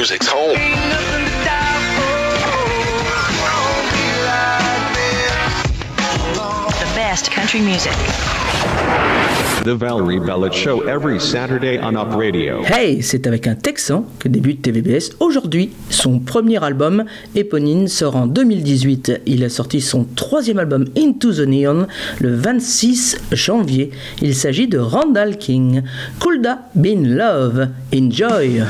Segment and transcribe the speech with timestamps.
[0.00, 0.56] music's home.
[6.78, 7.92] The best country music.
[9.62, 12.64] The Valerie Bellet Show every Saturday on Up Radio.
[12.64, 15.70] Hey, c'est avec un Texan que débute TVBS aujourd'hui.
[15.90, 17.04] Son premier album,
[17.34, 19.20] Éponine, sort en 2018.
[19.26, 21.88] Il a sorti son troisième album Into the Neon
[22.20, 23.90] le 26 janvier.
[24.22, 25.82] Il s'agit de Randall King.
[26.20, 27.68] Kulda Bin Love.
[27.94, 28.62] Enjoy!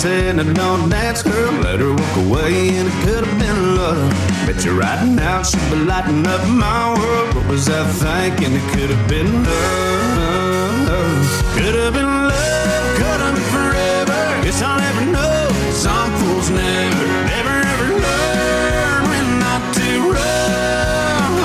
[0.00, 1.52] Saying I don't dance, girl.
[1.60, 4.10] Let her walk away, and it could have been love.
[4.46, 7.34] Bet you're right now she'd be lighting up my world.
[7.34, 8.54] What was I thinking?
[8.54, 11.20] It could have been love.
[11.52, 12.96] Could have been love.
[12.96, 14.42] Could have been forever.
[14.42, 15.52] Guess I'll never know.
[15.72, 21.42] Some fools never, never, ever learn when not to run.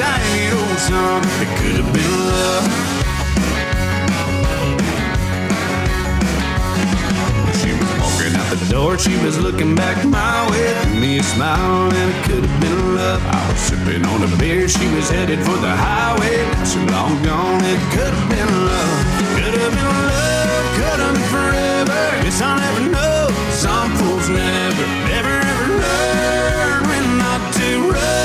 [0.00, 0.56] Dang it,
[0.88, 1.20] song.
[1.44, 2.29] It could have been love.
[8.70, 11.00] Door, she was looking back my way.
[11.00, 13.20] Me a smile, and it could have been love.
[13.26, 16.38] I was sipping on a beer, she was headed for the highway.
[16.64, 19.00] So long gone, it could have been love.
[19.36, 22.00] Could have been love, could have been forever.
[22.22, 23.28] Guess I'll never know.
[23.50, 28.19] Some fools never, never, ever learn when not to run.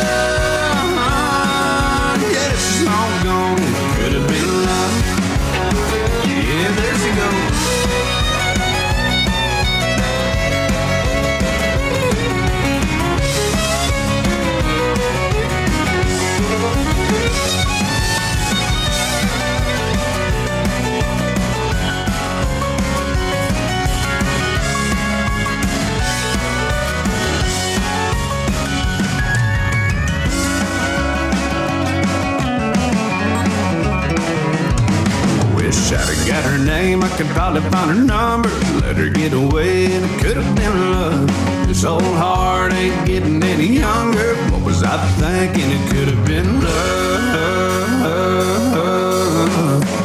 [36.55, 38.49] Her name, I could probably find her number.
[38.79, 41.27] Let her get away, and it could have been love.
[41.67, 44.35] This old heart ain't getting any younger.
[44.51, 45.69] What was I thinking?
[45.69, 47.95] It could have been love.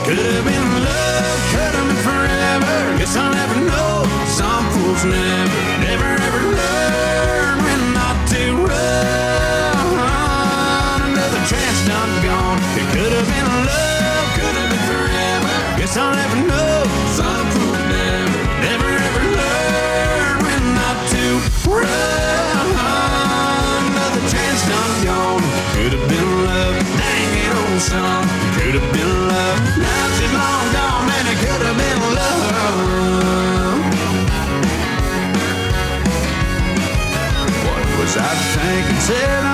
[0.07, 2.99] Could have been love, could have been forever.
[2.99, 4.05] Guess I'll never know.
[4.27, 5.70] Some fools never,
[15.91, 16.87] Guess I'll never know.
[17.19, 18.31] Some fools never,
[18.63, 21.25] never, ever learn when not to
[21.67, 22.67] run.
[23.91, 25.43] Another chance done gone.
[25.75, 26.79] Could have been love.
[26.95, 28.23] Dang it, old song.
[28.55, 29.59] Could have been love.
[29.83, 31.27] Now she's long gone, man.
[31.27, 32.39] It could have been love.
[37.67, 39.01] What was I thinking?
[39.01, 39.50] Said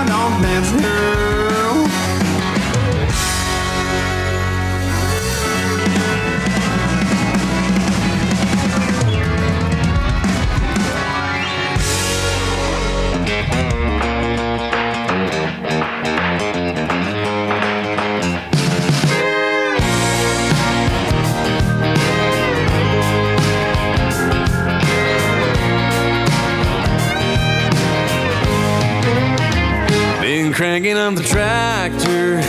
[30.57, 32.41] cranking up the tractor,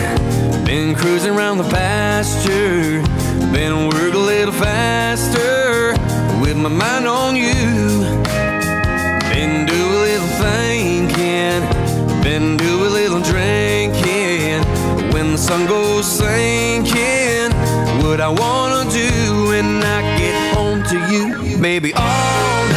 [0.64, 3.02] been cruising around the pasture,
[3.52, 5.92] been work a little faster
[6.40, 8.00] with my mind on you.
[9.28, 11.60] Been do a little thinking,
[12.22, 14.64] been do a little drinking.
[15.12, 17.52] When the sun goes sinking,
[18.02, 22.67] what I wanna do when I get home to you, baby, all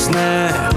[0.00, 0.72] snap.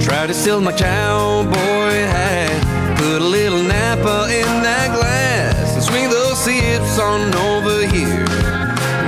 [0.00, 2.98] Try to steal my cowboy hat.
[2.98, 8.24] Put a little Napa in that glass and swing those sips on over here.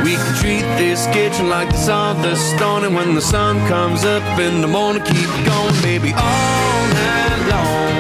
[0.05, 4.25] We can treat this kitchen like the sawdust stone, and when the sun comes up
[4.39, 7.94] in the morning, keep going, baby, all night long.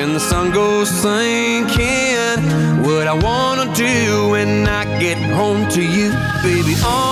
[0.00, 2.40] when the sun goes sinking.
[2.82, 6.08] What I wanna do when I get home to you,
[6.42, 6.74] baby.
[6.78, 7.09] Oh,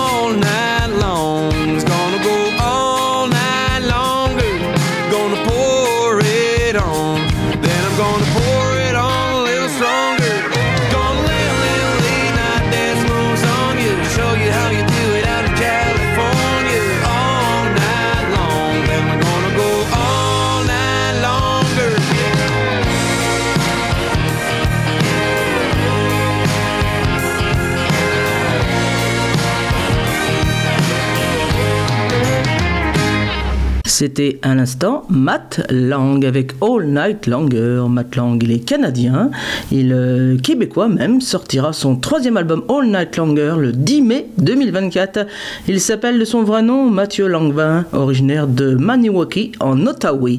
[33.98, 37.82] C'était à l'instant Matt Lang avec All Night Longer.
[37.90, 39.32] Matt Lang, il est canadien,
[39.72, 45.26] il est québécois même, sortira son troisième album All Night Longer le 10 mai 2024.
[45.66, 50.30] Il s'appelle de son vrai nom Mathieu Langvin, originaire de Maniwaki en Ottawa.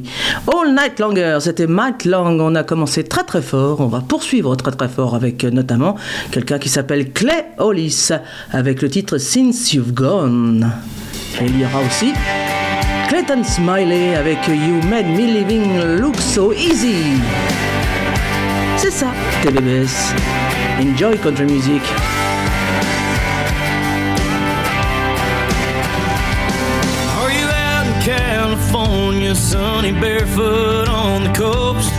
[0.48, 2.40] All Night Longer, c'était Matt Lang.
[2.40, 5.98] On a commencé très très fort, on va poursuivre très très fort avec euh, notamment
[6.32, 8.12] quelqu'un qui s'appelle Clay Hollis
[8.54, 10.72] avec le titre Since You've Gone.
[11.42, 12.14] Et il y aura aussi
[13.10, 17.20] Clayton Smalley avec You Made Me Living Look So Easy.
[18.78, 19.08] C'est ça,
[19.42, 20.14] TVBS.
[20.80, 21.82] Enjoy country music.
[27.18, 31.92] Are you out in California, sunny barefoot on the coast?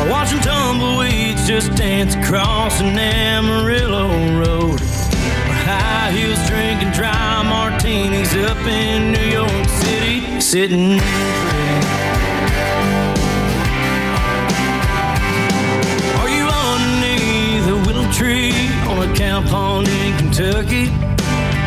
[0.00, 4.08] Or watching tumbleweeds just dance across an Amarillo
[4.40, 4.95] road?
[6.76, 11.00] Or drinking dry martinis up in New York City, sitting
[16.20, 20.88] Are you underneath a willow tree on a cow pond in Kentucky?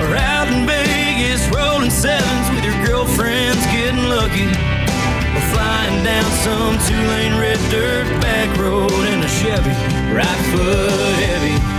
[0.01, 4.47] Or out in Vegas rolling sevens with your girlfriends getting lucky?
[4.47, 9.73] Or flying down some two-lane red dirt back road in a Chevy,
[10.13, 11.78] right foot heavy?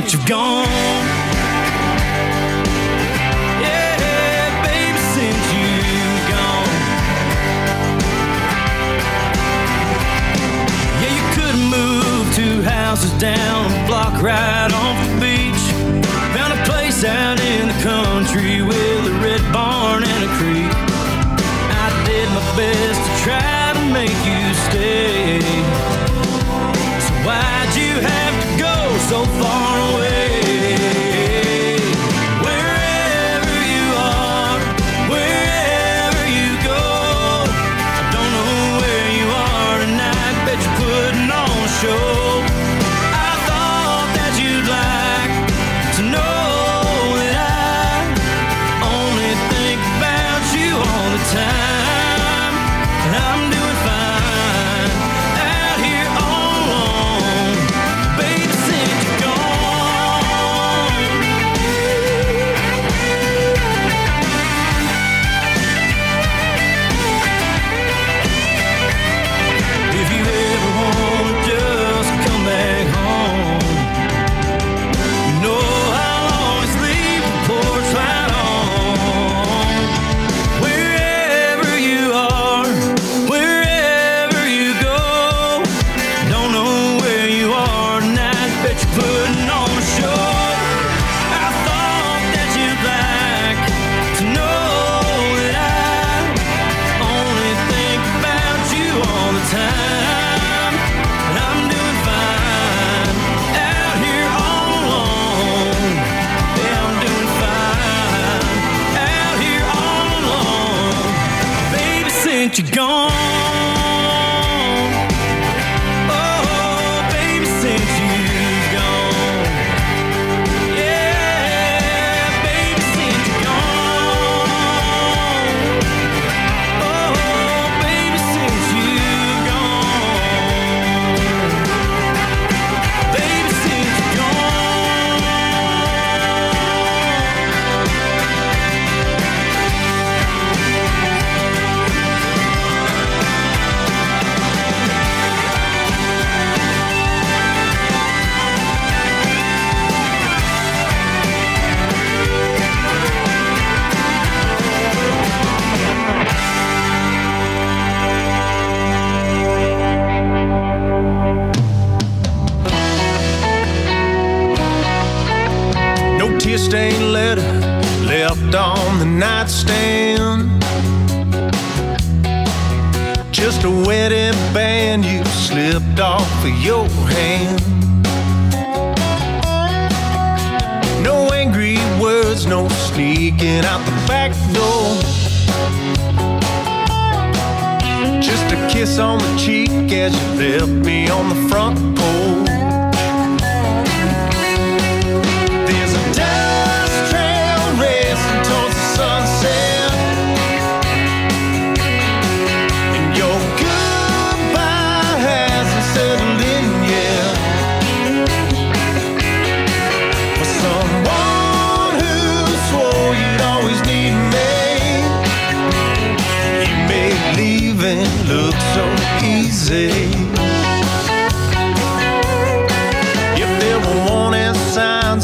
[0.00, 0.64] Since you've gone.
[3.60, 6.74] Yeah, baby, since you've gone.
[11.02, 14.97] Yeah, you could have moved two houses down block right off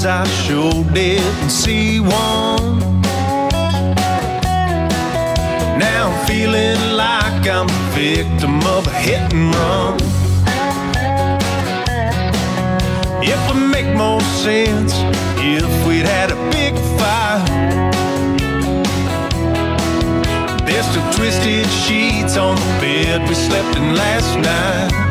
[0.06, 3.00] I sure didn't see one.
[5.78, 9.94] Now I'm feeling like I'm a victim of a hit and run.
[13.22, 14.92] It would make more sense
[15.38, 17.44] if we'd had a big fire.
[20.66, 25.03] There's still twisted sheets on the bed we slept in last night.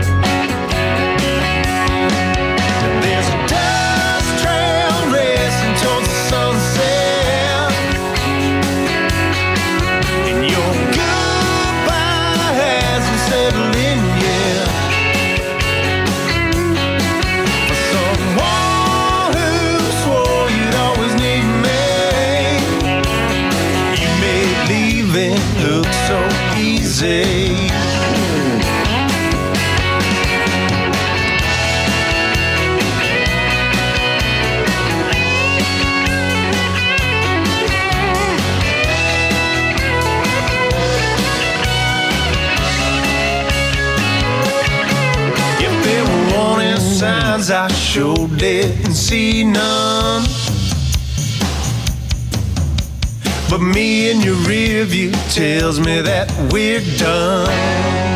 [48.43, 50.25] didn't see none.
[53.49, 58.12] But me in your rear view tells me that we're done.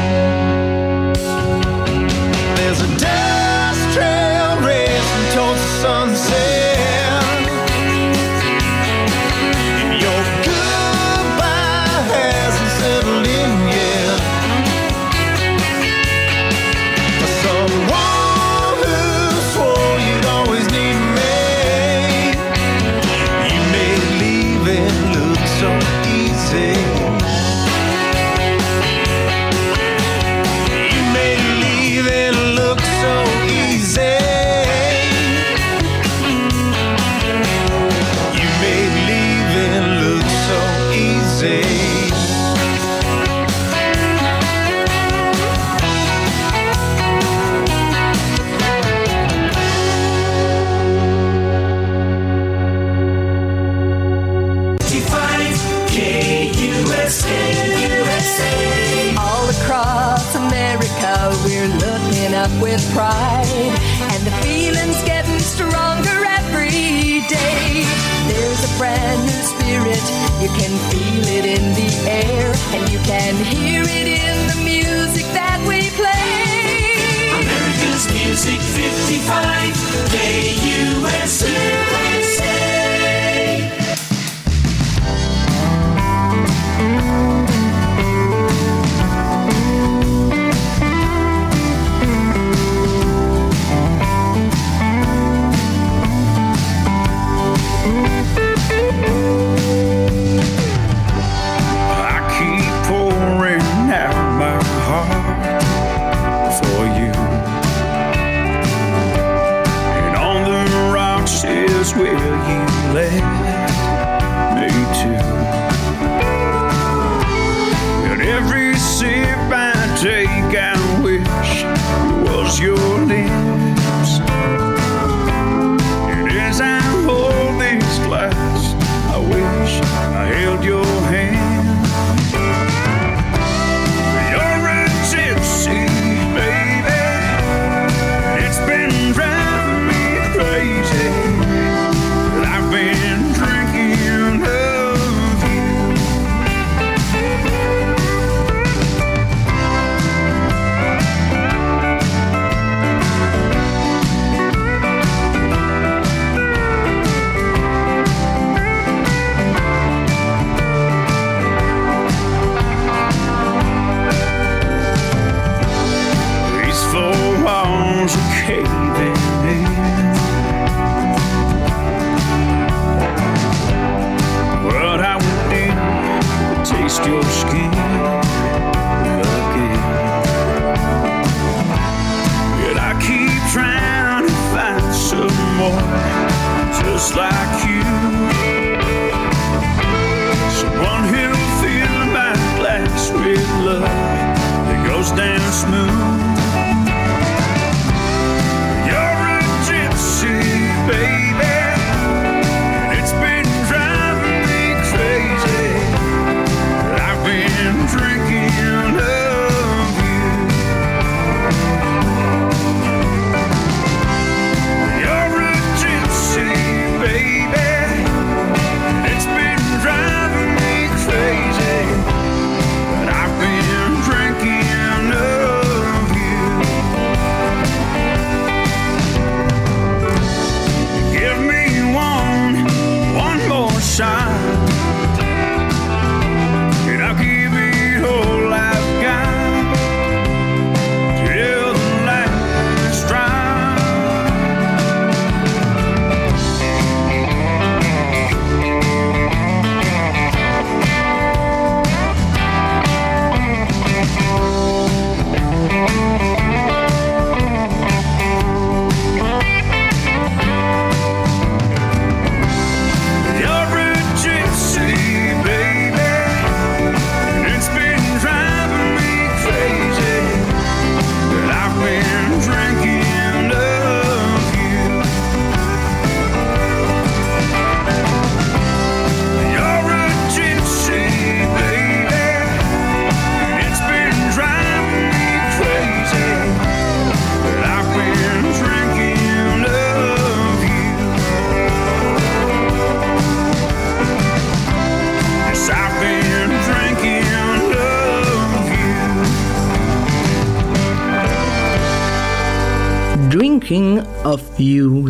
[70.48, 75.26] You can feel it in the air, and you can hear it in the music
[75.34, 77.36] that we play.
[77.36, 79.76] America's Music 55,
[80.08, 81.57] KUSA.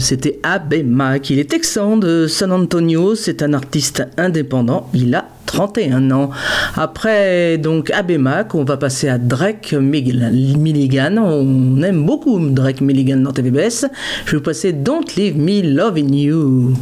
[0.07, 1.31] c'était Abe Mack.
[1.31, 4.89] Il est texan de San Antonio, c'est un artiste indépendant.
[4.93, 6.29] Il a 31 ans.
[6.77, 11.17] Après donc Abemac, on va passer à Drake Milligan.
[11.17, 13.87] On aime beaucoup Drake Milligan dans TVBS.
[14.25, 16.73] Je vais vous passer Don't Leave Me Loving You.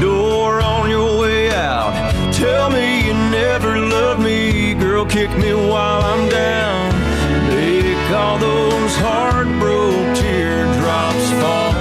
[0.00, 1.92] door on your way out.
[2.32, 6.94] Tell me you never loved me, girl, kick me while I'm down.
[7.48, 11.72] Make all those heartbroken teardrops fall.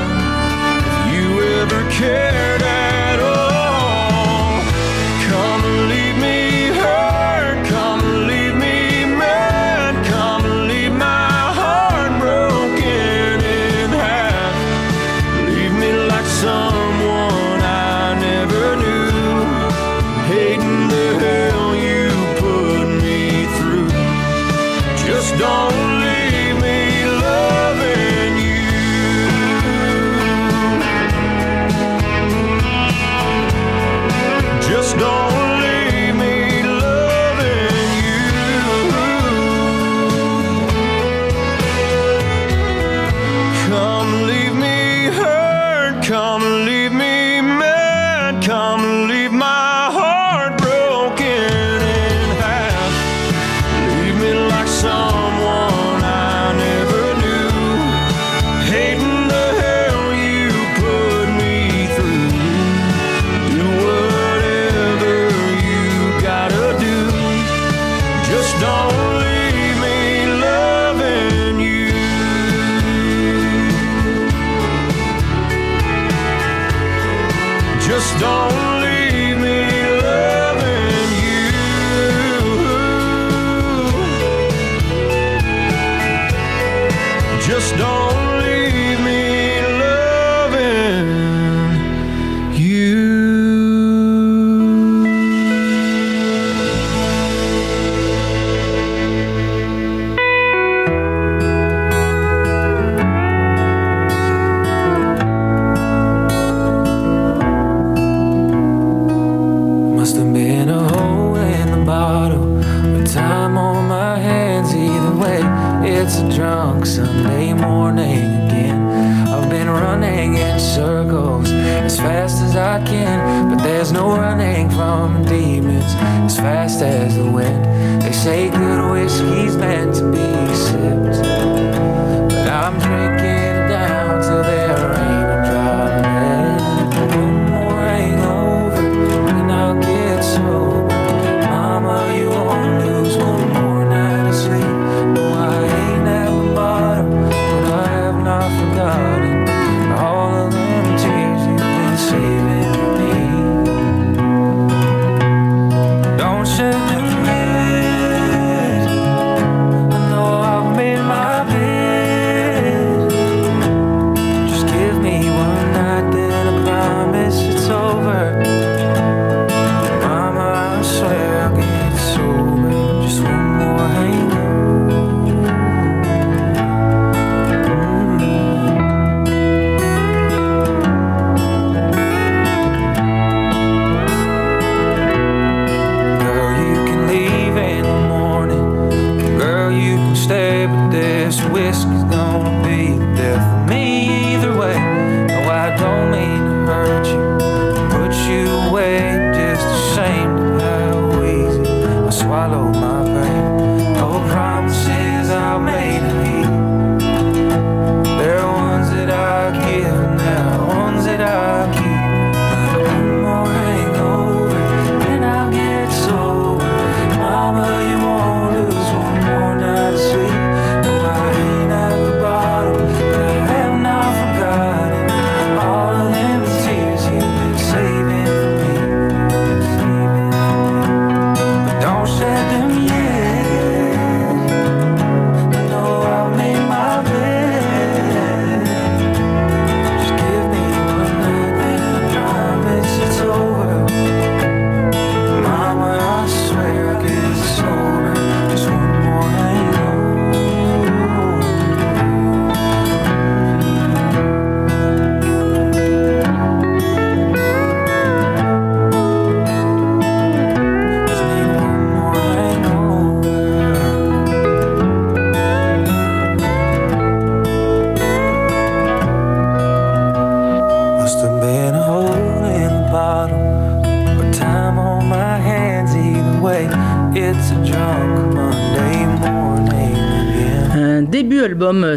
[0.88, 2.59] If you ever cared.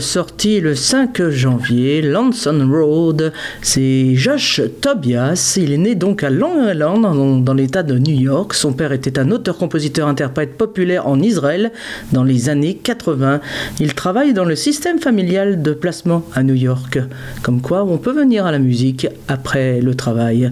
[0.03, 3.33] sorte le 5 janvier, Lanson Road.
[3.61, 5.57] C'est Josh Tobias.
[5.57, 8.53] Il est né donc à Long Island, dans, l'État de New York.
[8.55, 11.71] Son père était un auteur-compositeur-interprète populaire en Israël
[12.13, 13.41] dans les années 80.
[13.79, 16.99] Il travaille dans le système familial de placement à New York.
[17.43, 20.51] Comme quoi, on peut venir à la musique après le travail.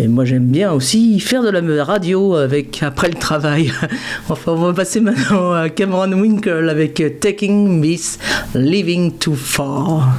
[0.00, 3.70] Et moi, j'aime bien aussi faire de la radio avec après le travail.
[4.28, 8.18] Enfin, on va passer maintenant à Cameron Winkle avec Taking Miss
[8.54, 10.16] Living too far.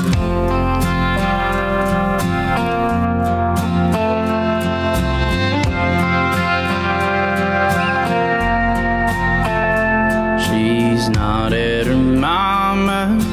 [10.39, 13.25] She's not at her mama's,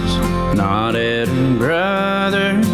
[0.56, 2.66] not at her brother's,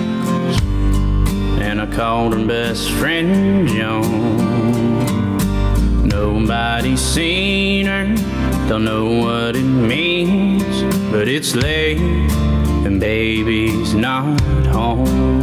[1.60, 5.34] and I called her best friend Joan.
[6.06, 8.14] Nobody's seen her,
[8.68, 10.62] don't know what it means,
[11.10, 11.98] but it's late
[12.98, 15.42] baby's not home.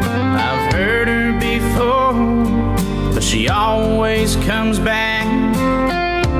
[0.00, 5.26] I've heard her before, but she always comes back.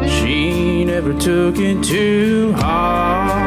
[0.09, 3.42] She never took it too hard.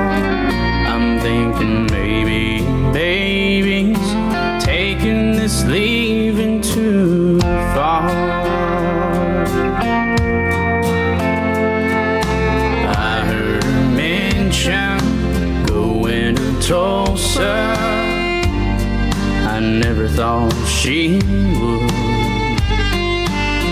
[20.16, 21.20] thought she
[21.60, 21.90] would.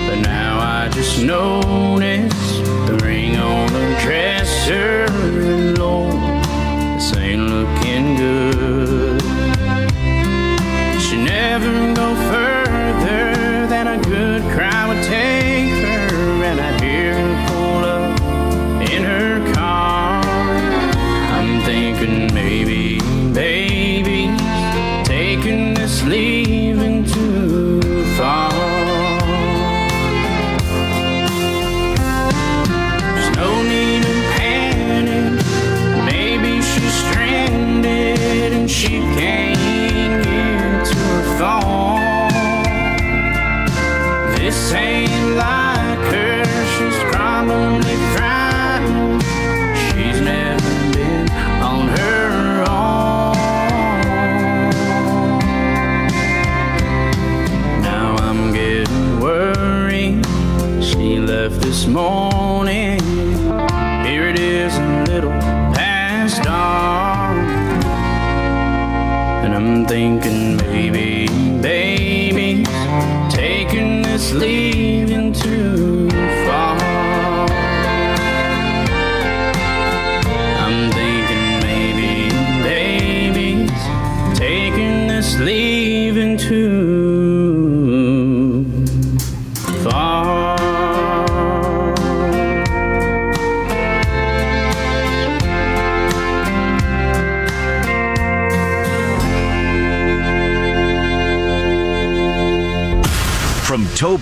[0.08, 5.12] But now I just notice the ring on her dresser.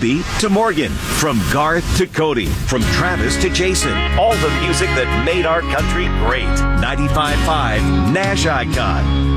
[0.02, 5.24] Toby to Morgan, from Garth to Cody, from Travis to Jason, all the music that
[5.24, 6.48] made our country great.
[6.82, 9.36] 95.5 Nash Icon.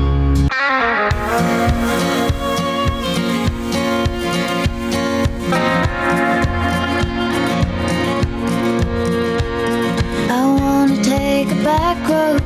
[10.28, 12.40] I wanna take a back road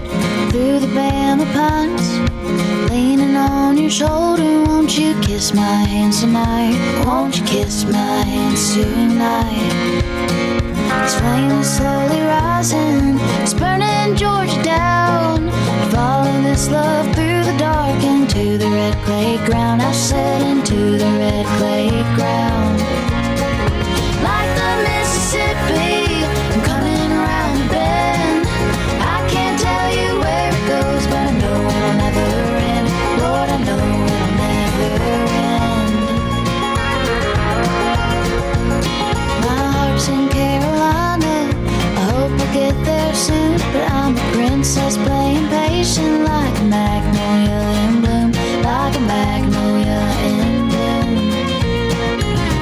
[0.52, 2.29] through the Bama Pines.
[3.40, 6.76] On your shoulder, won't you kiss my hands tonight?
[7.06, 10.02] Won't you kiss my hands tonight?
[11.02, 15.50] This flame is slowly rising, it's burning Georgia down.
[15.90, 19.80] Follow this love through the dark into the red clay ground.
[19.80, 23.19] I said into the red clay ground.
[44.72, 48.30] Princess playing patient like a magnolia in bloom,
[48.62, 51.32] like a magnolia in bloom.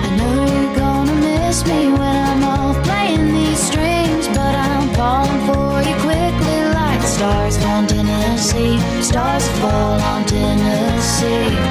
[0.04, 5.42] I know you're gonna miss me when I'm off playing these strings, but I'm falling
[5.48, 8.80] for you quickly like stars on Tennessee.
[9.02, 11.67] Stars fall on Tennessee.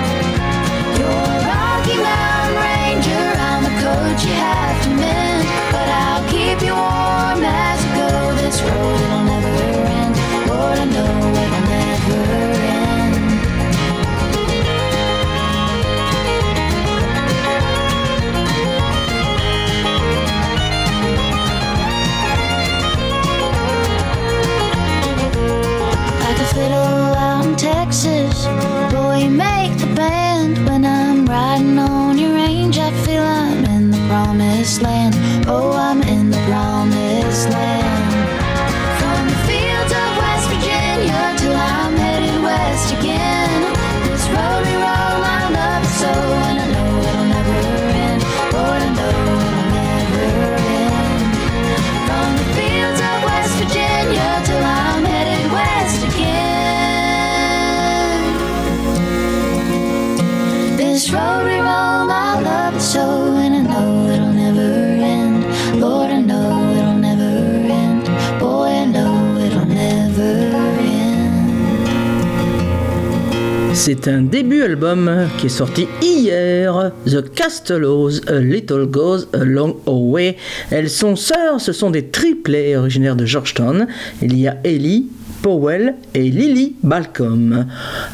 [73.89, 79.77] C'est un début album qui est sorti hier, The Castellos, A Little Goes a Long
[79.85, 80.35] Way.
[80.71, 83.87] Elles sont sœurs, ce sont des triplés originaires de Georgetown.
[84.21, 85.07] Il y a Ellie,
[85.41, 87.65] Powell et Lily Balcom.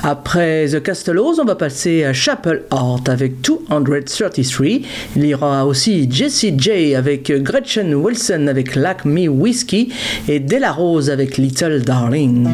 [0.03, 4.67] Après The Castellos, on va passer à Chapel Art avec 233.
[5.15, 9.87] Il y aura aussi Jessie J avec Gretchen Wilson avec Lack Me Whiskey
[10.27, 12.47] et Della Rose avec Little Darling.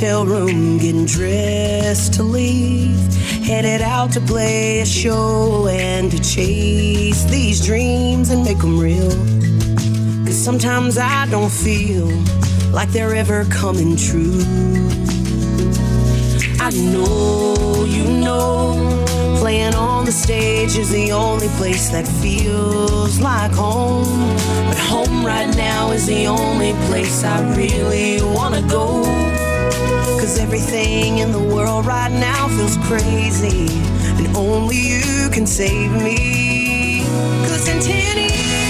[0.00, 2.96] Hotel room, getting dressed to leave.
[3.44, 9.10] Headed out to play a show and to chase these dreams and make them real.
[10.24, 12.06] Cause sometimes I don't feel
[12.72, 14.40] like they're ever coming true.
[16.58, 19.04] I know you know
[19.38, 24.34] playing on the stage is the only place that feels like home.
[24.66, 29.39] But home right now is the only place I really wanna go.
[30.20, 33.68] Cause everything in the world right now feels crazy,
[34.18, 37.06] and only you can save me.
[37.48, 38.69] Cause in 10 years,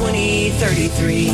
[0.00, 1.28] 2033.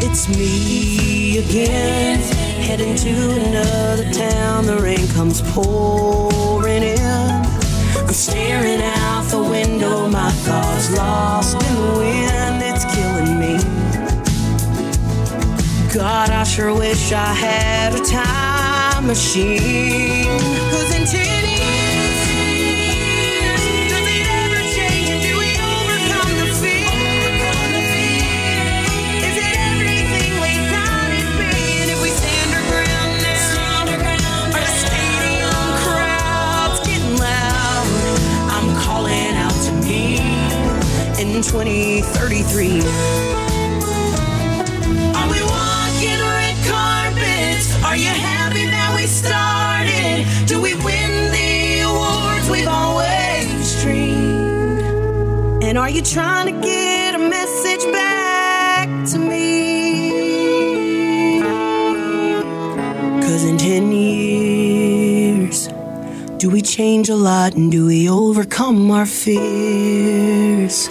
[0.00, 2.20] it's me again.
[2.62, 6.98] Heading to another town, the rain comes pouring in.
[7.00, 12.62] I'm staring out the window, my thoughts lost in the wind.
[12.62, 13.58] It's killing me.
[15.92, 20.63] God, I sure wish I had a time machine.
[41.46, 42.80] 2033.
[45.14, 47.66] Are we walking red carpets?
[47.84, 50.26] Are you happy that we started?
[50.46, 54.82] Do we win the awards we've always dreamed?
[55.62, 59.44] And are you trying to get a message back to me?
[63.22, 65.68] Cause in 10 years,
[66.38, 70.88] do we change a lot and do we overcome our fears?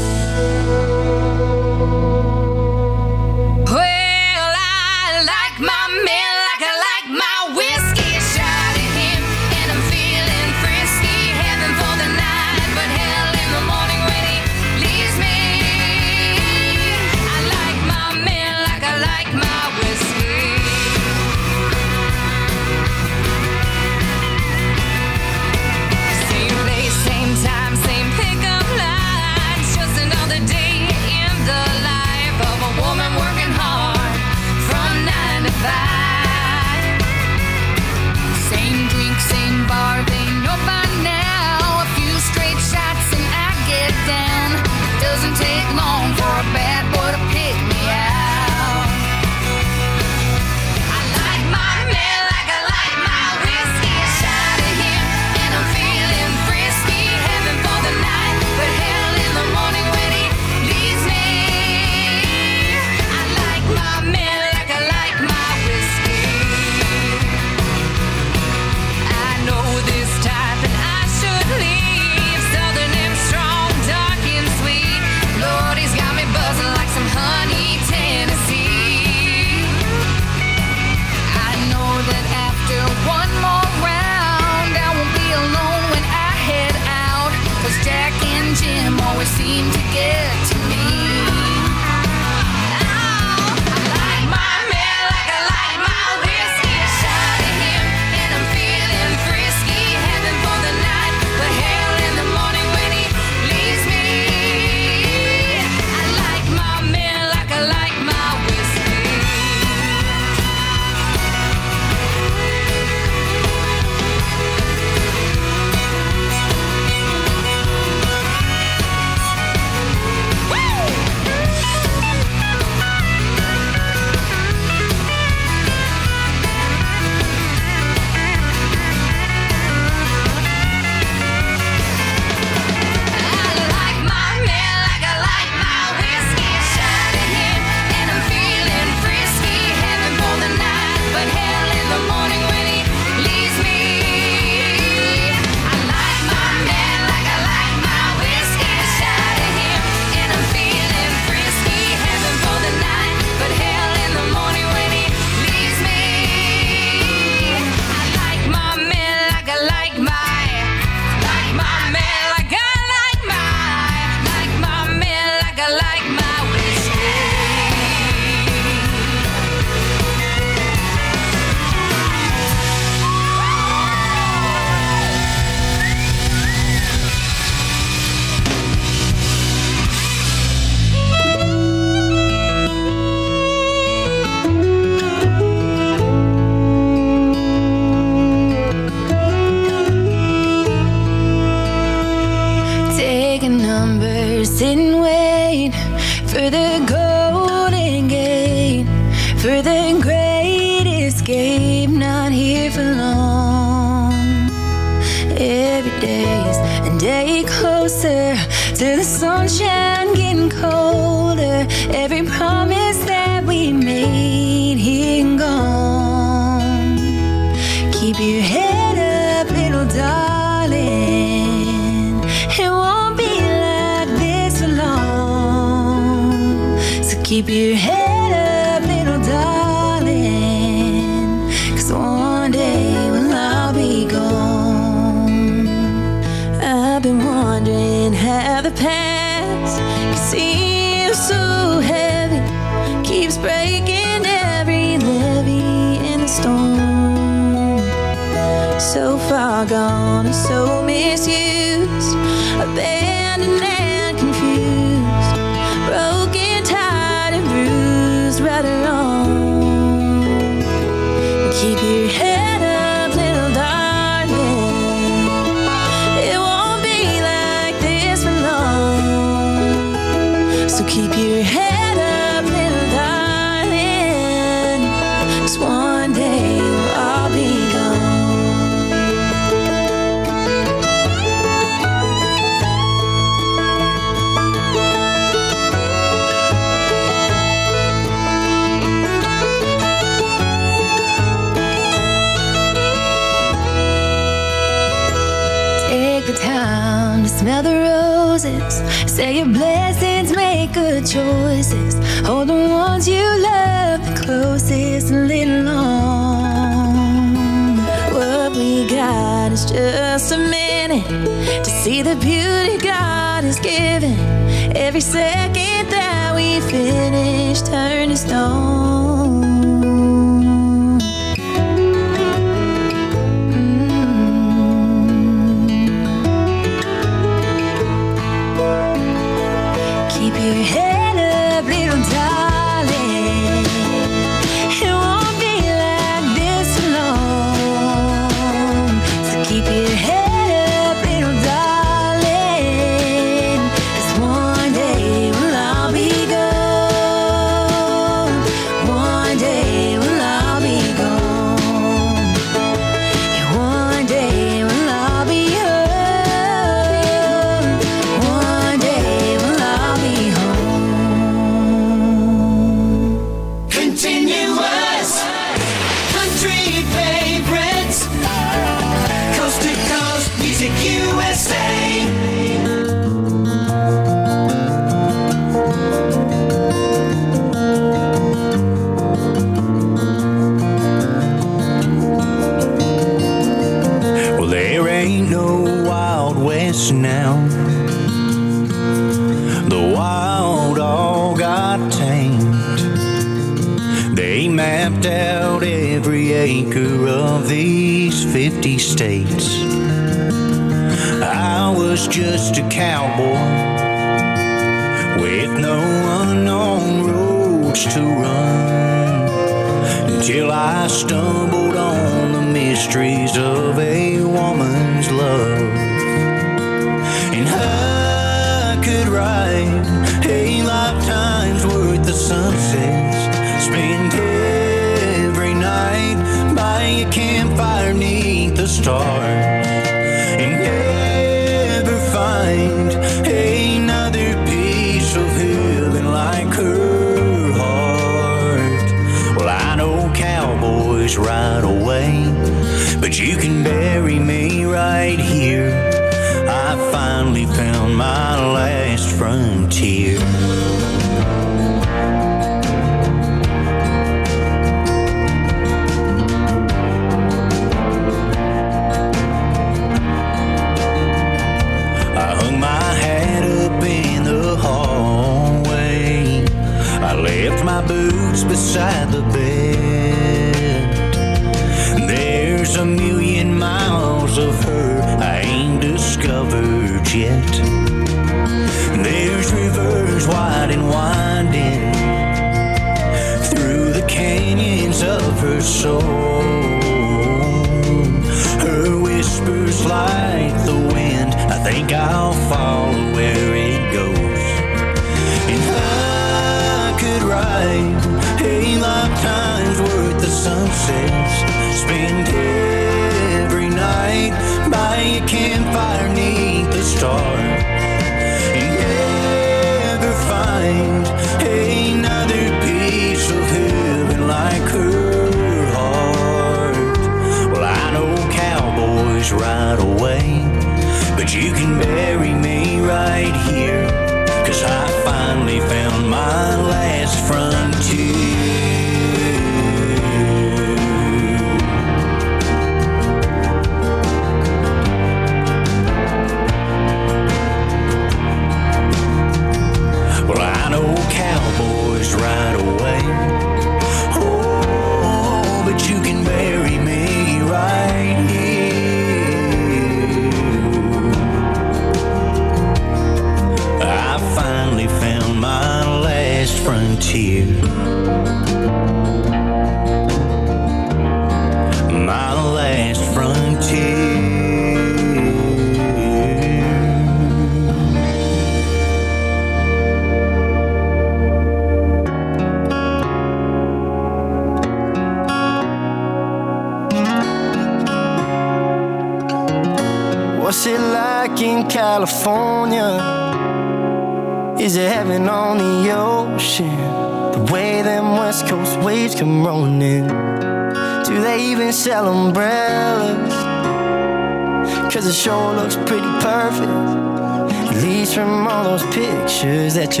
[599.94, 600.00] Do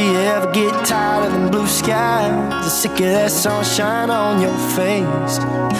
[0.00, 2.66] you ever get tired of them blue skies?
[2.66, 5.38] Or sick of that sunshine on your face?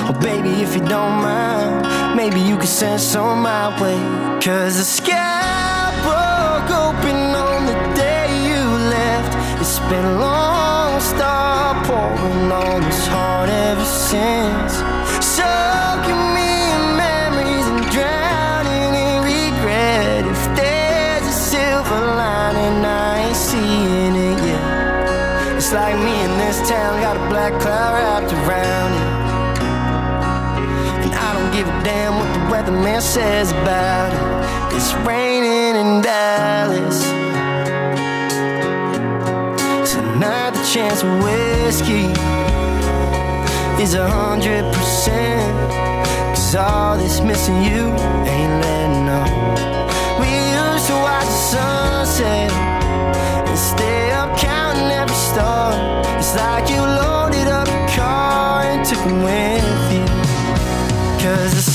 [0.09, 4.01] Well, baby, if you don't mind, maybe you could send some my way.
[4.41, 9.61] Cause the sky broke open on the day you left.
[9.61, 14.70] It's been a long star pouring on this heart ever since.
[27.51, 29.09] Black cloud wrapped around it.
[31.05, 34.77] And I don't give a damn what the weatherman says about it.
[34.77, 37.03] It's raining in Dallas.
[39.93, 42.07] Tonight the chance of whiskey
[43.83, 45.71] is a hundred percent.
[46.35, 47.93] Cause all this missing you
[48.27, 49.29] ain't letting up.
[50.21, 52.53] We used to watch the sunset
[53.49, 55.73] and stay up counting every star.
[56.19, 57.10] It's like you loaded
[58.91, 60.05] took 'em with you.
[61.23, 61.70] Cause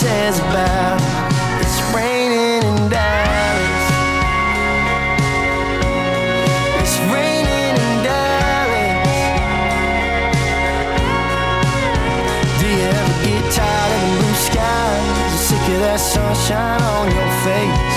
[0.00, 0.96] says about.
[1.60, 3.84] It's raining in Dallas.
[6.80, 9.12] It's raining in Dallas.
[12.60, 15.04] Do you ever get tired of the blue skies?
[15.32, 17.96] You sick of that sunshine on your face?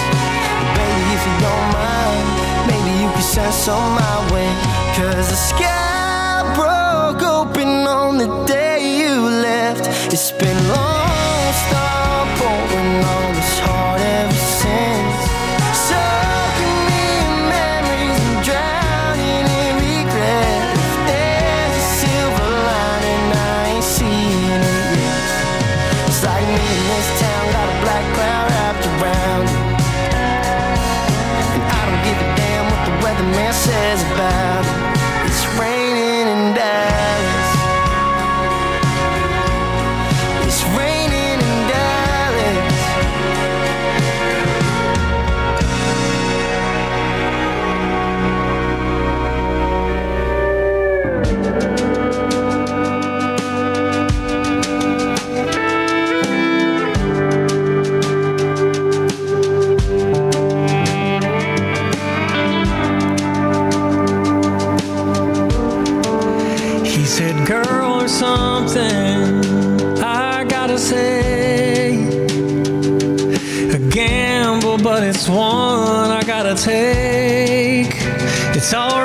[0.76, 2.28] Baby, if you don't mind,
[2.68, 4.52] maybe you could send some my way.
[5.00, 5.93] Cause the sky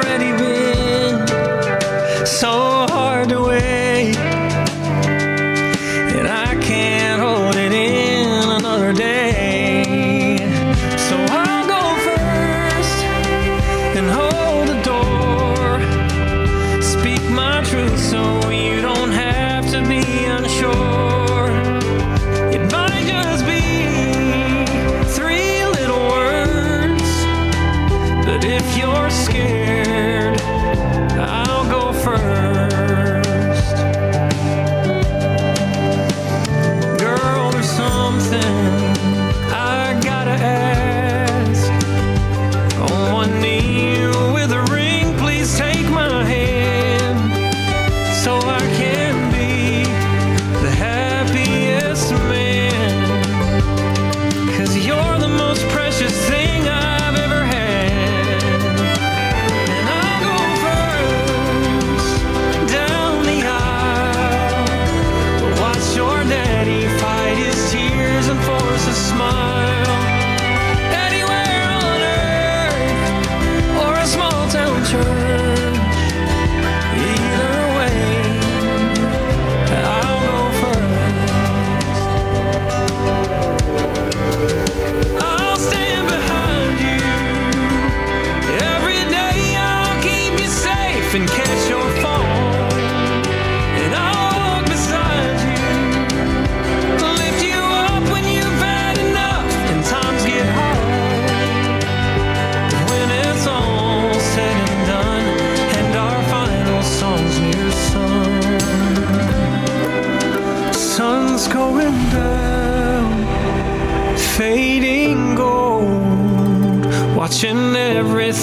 [0.09, 0.68] already been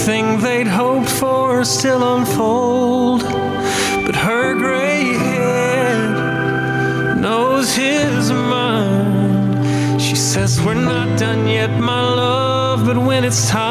[0.08, 3.24] Everything they'd hoped for still unfold,
[4.06, 10.00] but her gray head knows his mind.
[10.00, 13.65] She says, We're not done yet, my love, but when it's time.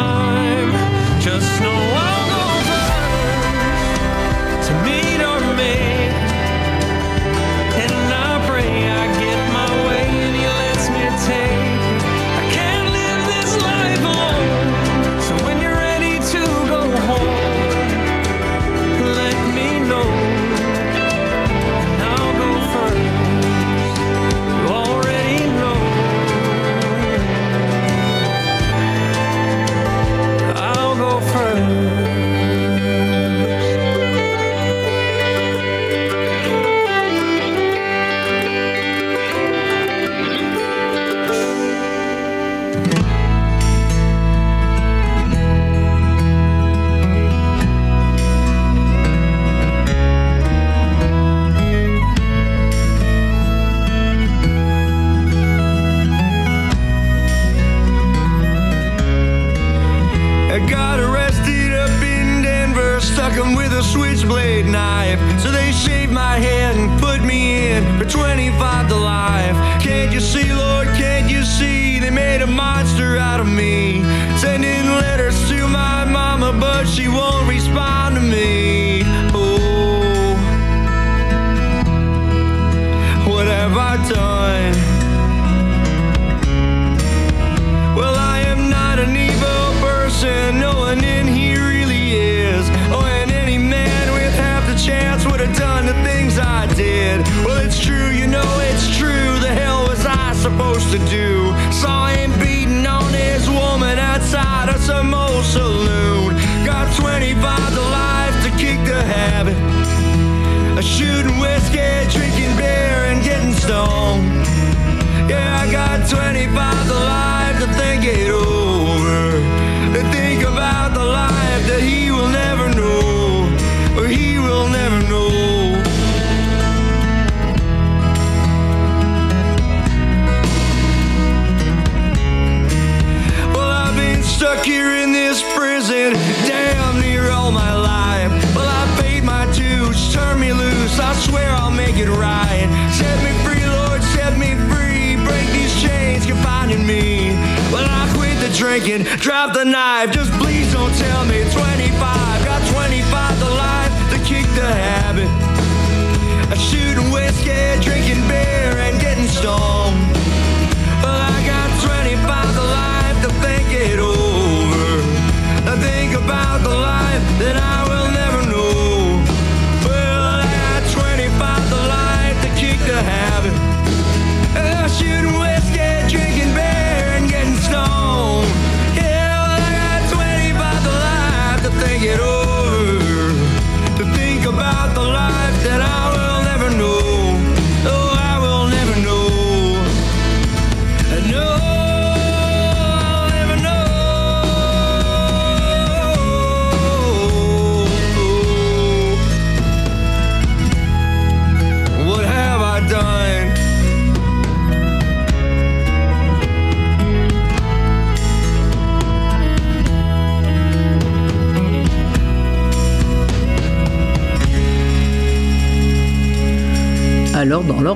[149.46, 150.13] have the knife.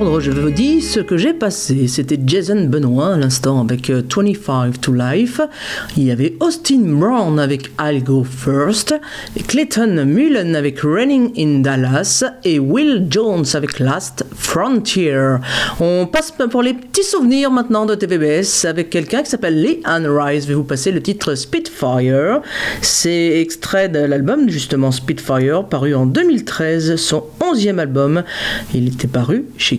[0.01, 1.89] ordre, je vous dis ce que j'ai passé.
[1.89, 5.41] C'était Jason Benoit à l'instant avec euh, 25 to Life.
[5.97, 8.95] Il y avait Austin Brown avec I'll Go First,
[9.49, 15.37] Clayton Mullen avec Running in Dallas et Will Jones avec Last Frontier.
[15.81, 20.07] On passe pour les petits souvenirs maintenant de TVBS avec quelqu'un qui s'appelle Lee Ann
[20.07, 20.45] Rice.
[20.45, 22.41] Je vais vous passer le titre Spitfire.
[22.83, 28.23] C'est extrait de l'album justement Spitfire paru en 2013, son 11e album.
[28.75, 29.79] Il était paru chez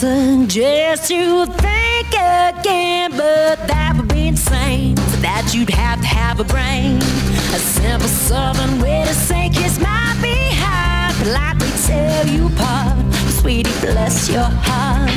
[0.00, 4.96] suggest you think again, but that would be insane.
[4.96, 6.96] For that, you'd have to have a brain.
[6.96, 11.14] A simple southern way to say kiss my behind.
[11.22, 12.96] Politely tell you apart.
[13.38, 15.10] Sweetie, bless your heart.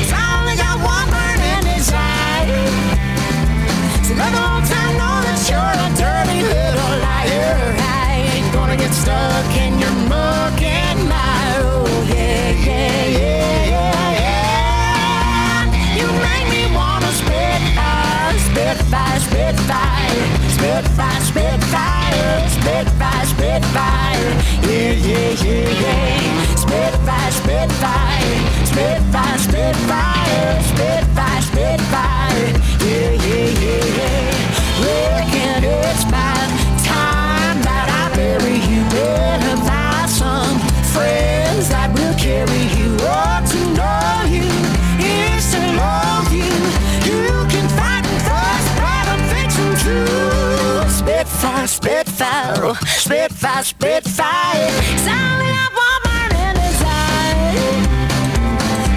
[0.00, 1.21] It's only got one
[4.16, 7.76] the whole time know that you're a dirty little liar.
[7.80, 11.62] I ain't gonna get stuck in your muck and mire.
[11.64, 15.62] Oh, yeah, yeah, yeah, yeah, yeah.
[15.96, 20.24] You make me wanna spit fire, spit fire, spit fire,
[20.56, 24.30] spit fire, spit fire, spit fire, spit fire.
[24.68, 26.56] Yeah, yeah, yeah, yeah.
[26.56, 28.36] Spit fire, spit fire,
[28.68, 32.31] spit fire, spit fire, spit fire.
[51.72, 54.70] Spitfire, spitfire, spitfire, spitfire.
[54.98, 57.48] Silent up one burning desire.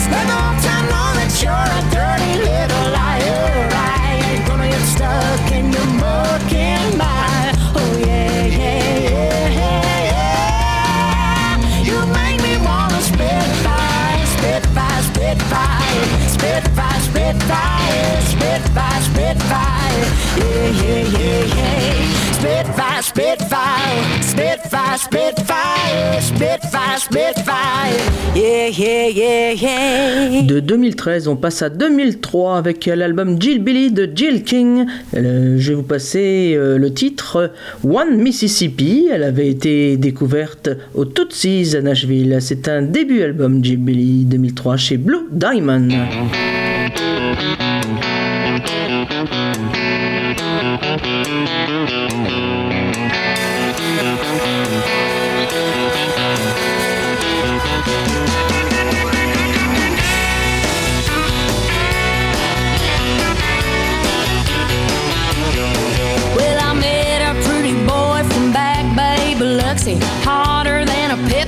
[0.04, 3.72] Spend the whole time knowing that you're a dirty little liar.
[3.72, 7.54] I ain't gonna get stuck in your muck and mire.
[7.80, 11.56] Oh yeah, yeah, yeah, yeah, yeah.
[11.88, 19.38] You make me wanna spit fire, spit fire, spit fire, spit fire, spit fire, spit
[19.48, 20.04] fire.
[20.36, 21.96] Yeah, yeah, yeah, yeah.
[22.36, 22.65] Spit
[23.14, 28.36] fire, spit fire, spit fire, spit fire, spit fire, spit fire.
[28.36, 30.42] Yeah, yeah, yeah, yeah.
[30.42, 34.86] De 2013, on passe à 2003 avec l'album Jill Billy de Jill King.
[35.16, 37.52] Euh, je vais vous passer euh, le titre
[37.84, 39.08] One Mississippi.
[39.12, 42.38] Elle avait été découverte au Tootsies à Nashville.
[42.42, 45.88] C'est un début album Jill Billy 2003 chez Blue Diamond.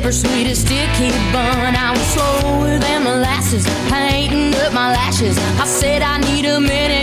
[0.08, 1.76] Than a pepper, sweet as sticky bun.
[1.76, 5.38] I was slower than molasses, painting up my lashes.
[5.60, 6.97] I said, I need a minute,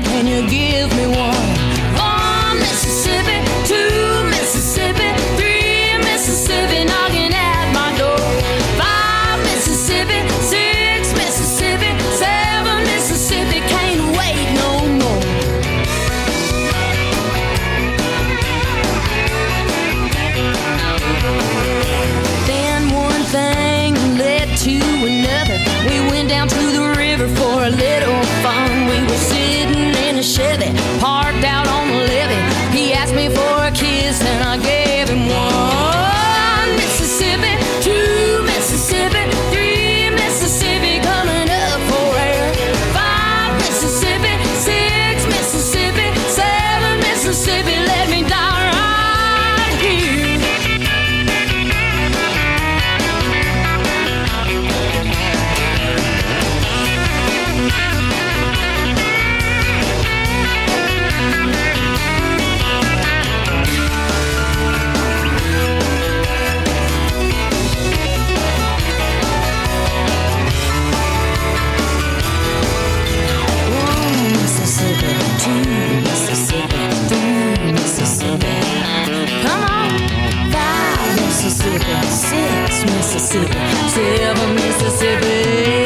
[81.75, 83.53] Mississippi, six Mississippi,
[83.89, 85.85] seven Mississippi.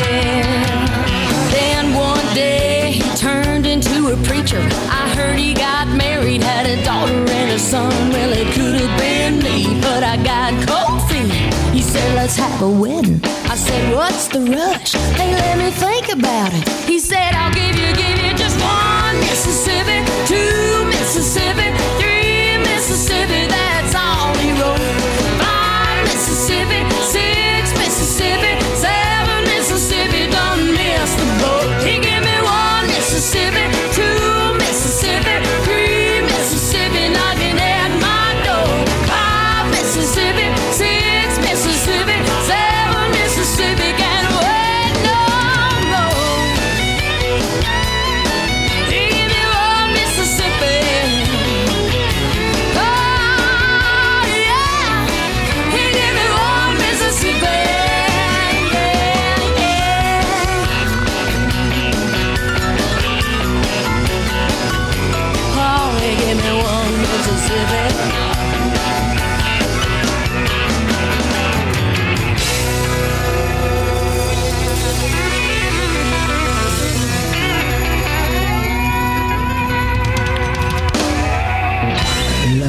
[1.50, 4.60] Then one day he turned into a preacher.
[4.90, 7.90] I heard he got married, had a daughter and a son.
[8.10, 11.32] Well, it could have been me, but I got cold feet.
[11.72, 13.20] He said, let's have a wedding.
[13.48, 14.92] I said, what's the rush?
[14.92, 16.68] Hey, let me think about it.
[16.86, 17.54] He said, I'll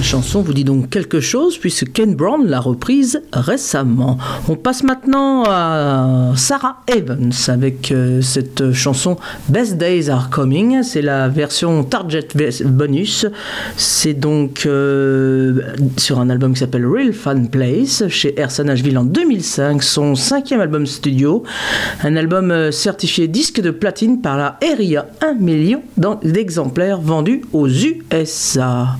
[0.10, 4.18] chanson vous dit donc quelque chose puisque Ken Brown l'a reprise récemment.
[4.48, 9.18] On passe maintenant à Sarah Evans avec euh, cette chanson
[9.50, 10.82] Best Days Are Coming.
[10.82, 12.30] C'est la version Target
[12.66, 13.28] Bonus.
[13.78, 15.62] C'est donc euh,
[15.98, 20.62] sur un album qui s'appelle Real Fan Place chez Ersan Nashville en 2005, son cinquième
[20.62, 21.44] album studio.
[22.04, 25.84] Un album euh, certifié disque de platine par la RIA, 1 million
[26.24, 28.96] d'exemplaires vendus aux USA.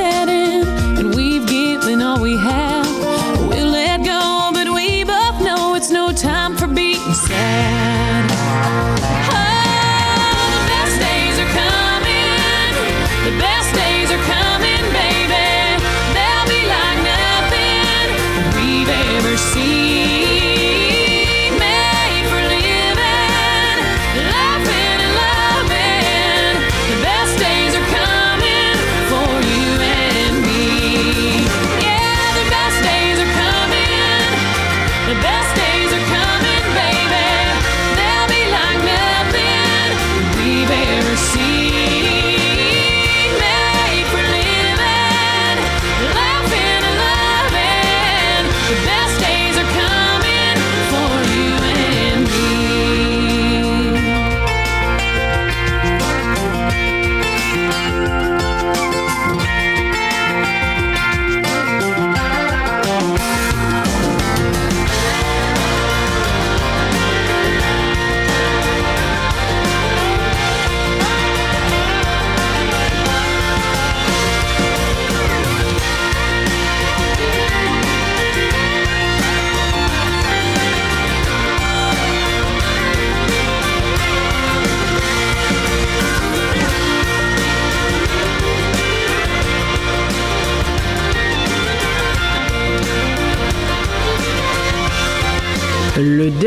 [0.00, 2.69] and we've given all we had.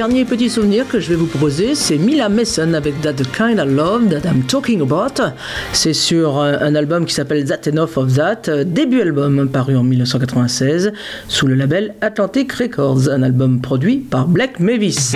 [0.07, 3.69] Dernier petit souvenir que je vais vous proposer, c'est Mila Mason avec That Kind of
[3.69, 5.23] Love That I'm Talking About.
[5.71, 9.77] C'est sur un, un album qui s'appelle That Enough of That, euh, début album paru
[9.77, 10.91] en 1996
[11.29, 15.15] sous le label Atlantic Records, un album produit par Black Mavis.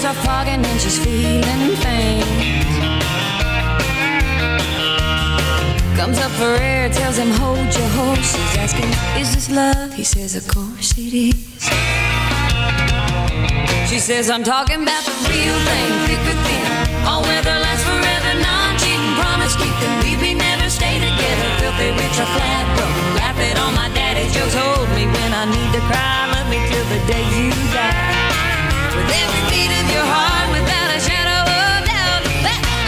[0.00, 2.24] Windows are fogging and she's feeling faint.
[5.94, 8.34] Comes up for air, tells him hold your horse.
[8.34, 8.88] He's asking,
[9.20, 9.92] is this love?
[9.92, 11.60] He says, of course it is.
[13.90, 17.04] She says, I'm talking about the real thing, thick or thin.
[17.04, 19.94] All weather lasts forever, non-cheating, promise keeping.
[20.00, 23.20] We be never stay together, filthy rich or flat broke.
[23.20, 26.32] Laughing on my daddy's jokes, hold me when I need to cry.
[26.32, 28.29] Love me till the day you die.
[29.00, 32.22] With every beat of your heart, without a shadow of doubt.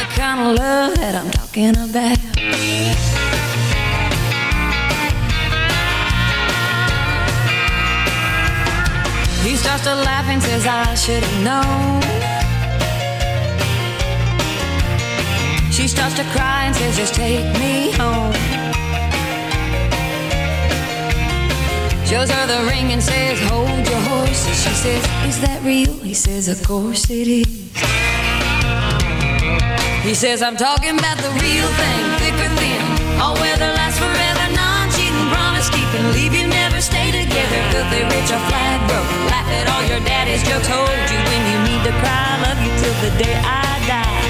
[0.01, 2.19] The kind of love that I'm talking about.
[9.43, 12.03] He starts to laugh and says, I should have known.
[15.73, 18.62] She starts to cry and says, just take me home.
[22.13, 24.53] Shows her the ring and says, hold your horses.
[24.61, 25.97] She says, is that real?
[26.05, 27.73] He says, of course it is.
[30.05, 32.85] He says, I'm talking about the real thing, thick or thin.
[33.17, 36.05] All weather lasts forever, non-cheating, promise keeping.
[36.13, 39.09] Leave you never stay together, filthy rich or flat broke.
[39.33, 42.29] Laugh at all your daddy's jokes, hold you when you need to cry.
[42.45, 44.21] Love you till the day I die.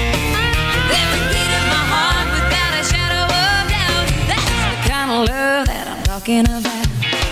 [0.71, 4.07] With every beat of my heart, without a shadow of doubt.
[4.31, 6.82] That's the kind of love that I'm talking about.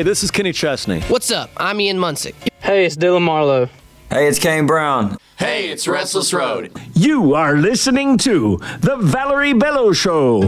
[0.00, 1.02] Hey, this is Kenny Chesney.
[1.02, 1.50] What's up?
[1.58, 2.32] I'm Ian Munsick.
[2.60, 3.68] Hey, it's Dylan Marlowe.
[4.08, 5.18] Hey, it's Kane Brown.
[5.36, 6.72] Hey, it's Restless Road.
[6.94, 10.40] You are listening to The Valerie Bello Show.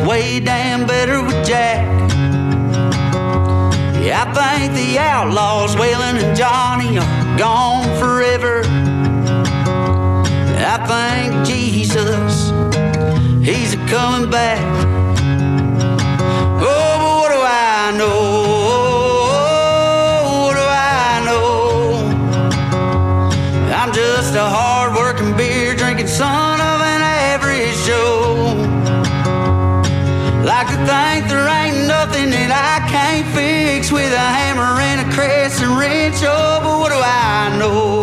[0.00, 1.84] Way damn better with Jack.
[4.02, 8.62] Yeah, I think the outlaws, Waylon and Johnny, are gone forever.
[10.58, 12.50] I think Jesus,
[13.44, 14.85] he's a coming back.
[36.10, 38.00] but what do I know?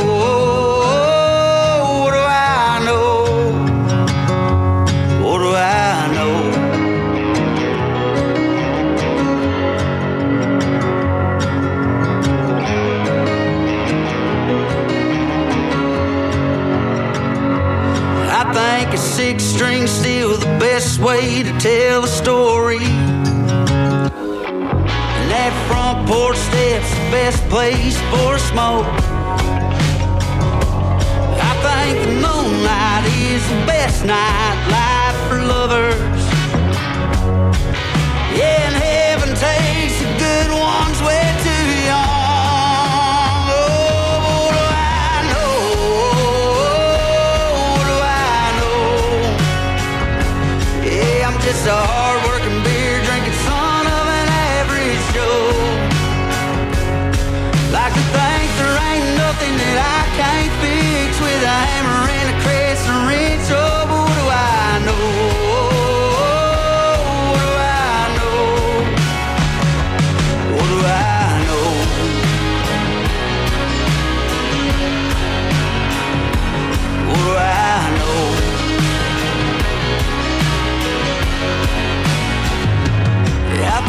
[2.02, 3.26] What do I know?
[5.24, 6.34] What do I know?
[18.30, 22.84] I think a six string still the best way to tell a story.
[25.20, 26.43] And that front porch
[27.14, 28.88] best place for smoke.
[31.50, 36.24] I think the moonlight is the best night light for lovers.
[38.36, 43.42] Yeah, and heaven takes the good ones way too young.
[43.62, 45.54] Oh, what do I know?
[46.18, 46.74] Oh,
[47.76, 48.90] what do I know?
[50.90, 52.03] Yeah, I'm just a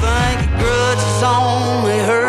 [0.04, 2.23] Think grudges only hurt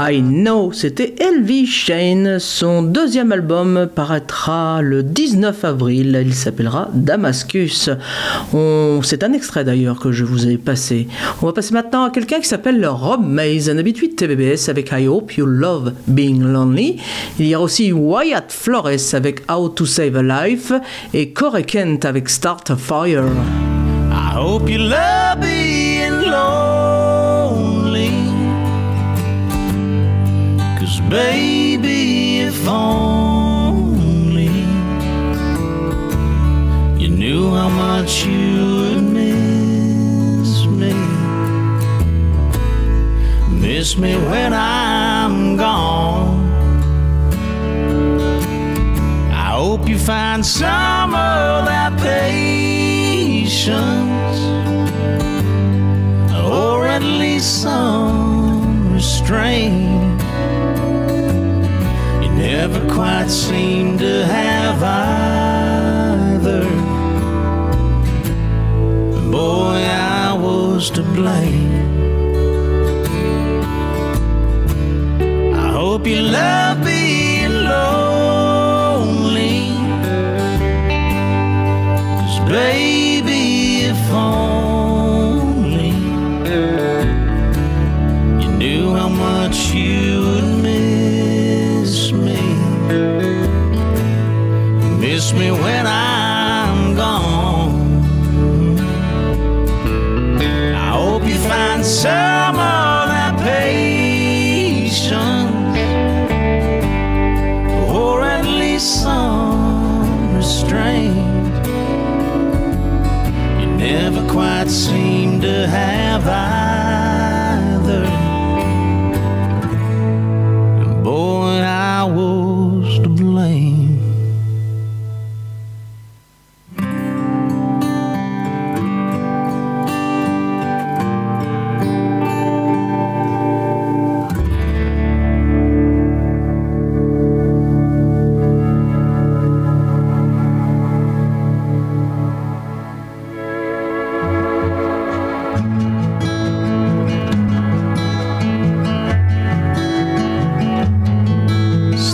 [0.00, 2.38] I Know C'était Elvie Shane.
[2.38, 6.22] Son deuxième album paraîtra le 19 avril.
[6.24, 7.90] Il s'appellera Damascus.
[9.02, 11.08] C'est un extrait d'ailleurs que je vous ai passé.
[11.42, 14.92] On va passer maintenant à quelqu'un qui s'appelle Rob Mays, un habitué de TBBS avec
[14.92, 16.98] I Hope You Love Being Lonely.
[17.40, 20.72] Il y a aussi Wyatt Flores avec How to Save a Life
[21.12, 23.24] et Corey Kent avec Start a Fire.
[24.12, 25.87] I hope you love being
[31.08, 34.48] baby, if only
[37.00, 40.92] you knew how much you would miss me.
[43.50, 46.46] Miss me when I'm gone.
[49.32, 53.70] I hope you find some of that patience,
[56.34, 59.97] or at least some restraint.
[62.60, 66.64] Never quite seem to have either.
[69.30, 71.72] Boy, I was to blame.
[75.54, 79.58] I hope you love being lonely.
[82.18, 82.97] Cause baby,
[95.32, 95.57] me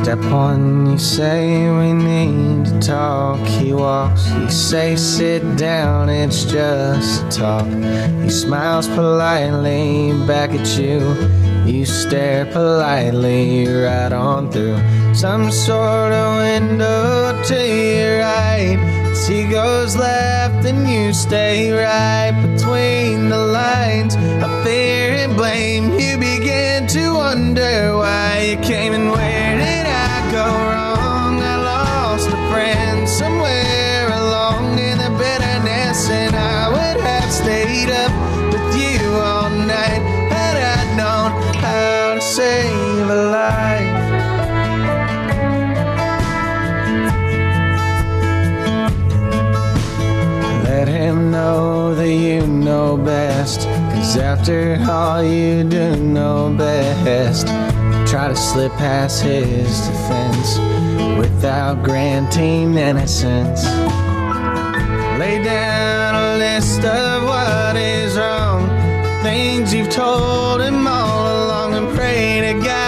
[0.06, 4.31] When you say we need to talk, he walks.
[4.32, 7.66] You say sit down, it's just talk.
[8.22, 11.01] He smiles politely back at you.
[11.64, 14.78] You stare politely right on through
[15.14, 18.76] some sort of window to your right.
[19.10, 25.98] As he goes left and you stay right between the lines of fear and blame.
[25.98, 29.34] You begin to wonder why you came and where
[43.15, 44.05] save a life.
[50.65, 53.61] Let him know that you know best.
[53.93, 57.47] Cause after all, you do know best.
[58.11, 60.59] Try to slip past his defense
[61.19, 63.65] without granting innocence.
[65.19, 68.69] Lay down a list of what is wrong,
[69.23, 72.84] things you've told him all along, and pray to God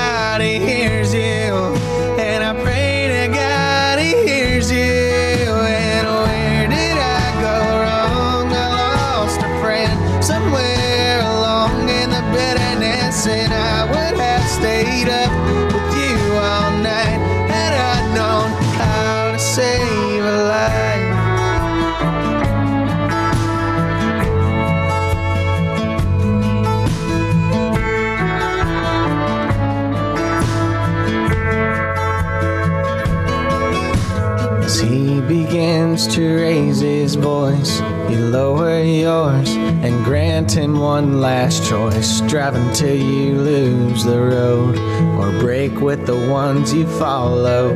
[37.06, 37.78] his voice,
[38.10, 39.48] you lower yours
[39.84, 42.20] and grant him one last choice.
[42.22, 44.76] Drive until you lose the road
[45.16, 47.68] or break with the ones you follow.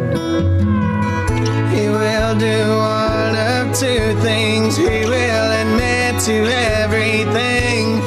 [1.75, 4.77] He will do one of two things.
[4.77, 6.37] He will admit to
[6.83, 8.01] everything,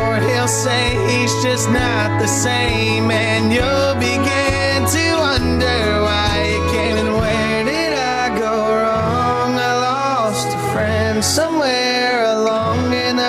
[0.00, 4.49] or he'll say he's just not the same, and you'll begin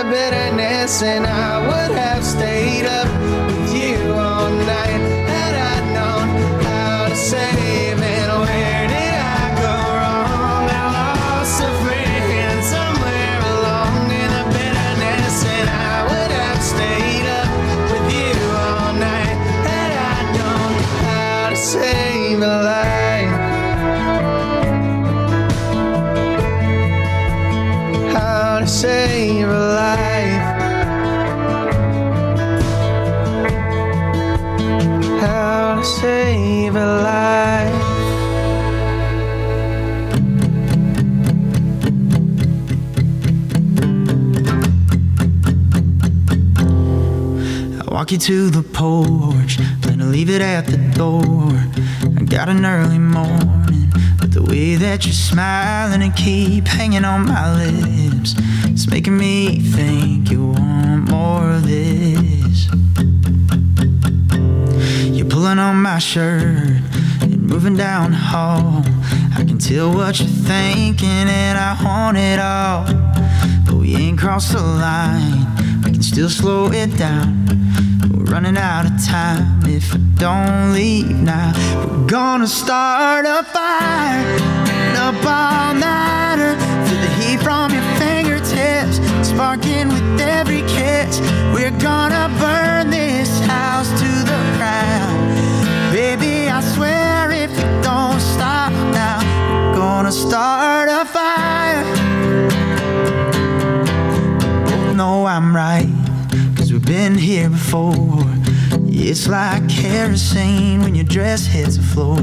[0.03, 1.60] bitterness, and I
[48.11, 51.53] you to the porch, then I leave it at the door.
[52.19, 53.89] I got an early morning,
[54.19, 58.35] but the way that you're smiling and keep hanging on my lips,
[58.65, 62.67] it's making me think you want more of this.
[65.15, 66.81] You're pulling on my shirt
[67.21, 68.83] and moving down the hall.
[69.38, 72.85] I can tell what you're thinking, and I want it all.
[73.65, 75.45] But we ain't crossed the line,
[75.85, 77.47] we can still slow it down.
[78.31, 81.51] Running out of time if I don't leave now.
[81.85, 84.23] We're gonna start a fire
[84.95, 86.55] up all nighter.
[86.87, 91.19] Feel the heat from your fingertips, sparking with every kiss.
[91.53, 95.91] We're gonna burn this house to the ground.
[95.91, 99.19] Baby, I swear if we don't stop now,
[99.71, 101.83] we're gonna start a fire.
[104.67, 105.89] Both know I'm right,
[106.55, 108.10] cause we've been here before.
[109.22, 112.18] It's like kerosene when your dress hits the floor.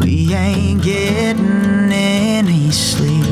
[0.00, 3.26] We ain't getting any sleep.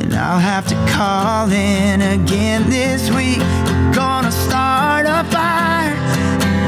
[0.00, 3.38] And I'll have to call in again this week.
[3.40, 5.98] We're gonna start a fire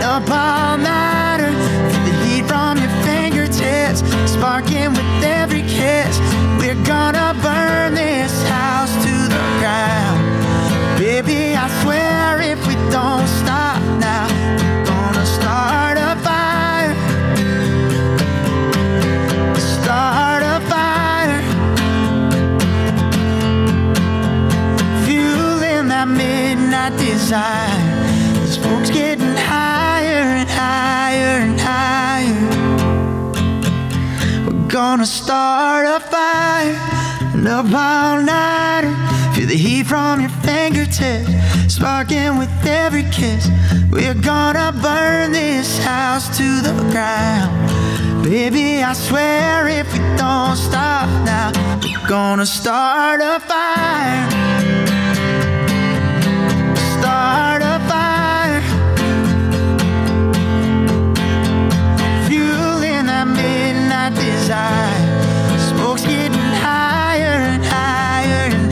[0.03, 1.53] up all nighter.
[1.93, 6.19] Feel the heat from your fingertips, sparking with every kiss.
[6.59, 8.33] We're gonna burn this
[27.35, 27.83] desire.
[28.43, 32.49] The smoke's getting higher and higher and higher.
[34.47, 36.79] We're gonna start a fire,
[37.35, 38.95] and up all nighter.
[39.35, 43.49] Feel the heat from your fingertips, sparking with every kiss.
[43.91, 47.53] We're gonna burn this house to the ground.
[48.23, 51.51] Baby, I swear if we don't stop now,
[51.83, 54.54] we're gonna start a fire.
[65.71, 68.65] Smoke's getting higher and higher and.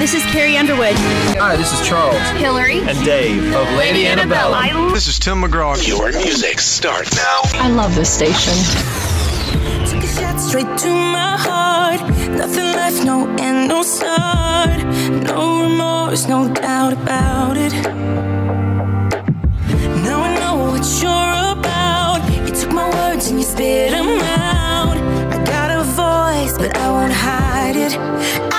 [0.00, 0.96] This is Carrie Underwood.
[1.42, 2.20] Hi, this is Charles.
[2.38, 2.80] Hillary.
[2.80, 4.92] And Dave of Lady Antebellum.
[4.92, 5.74] This is Tim McGraw.
[5.88, 7.40] Your music starts now.
[7.54, 8.52] I love this station.
[9.88, 12.02] Took a shot straight to my heart.
[12.32, 14.84] Nothing left, no end, no start.
[15.24, 17.72] No remorse, no doubt about it.
[20.04, 22.20] Now I know what you're about.
[22.46, 24.98] You took my words and you spit them out.
[25.32, 28.49] I got a voice, but I won't hide it.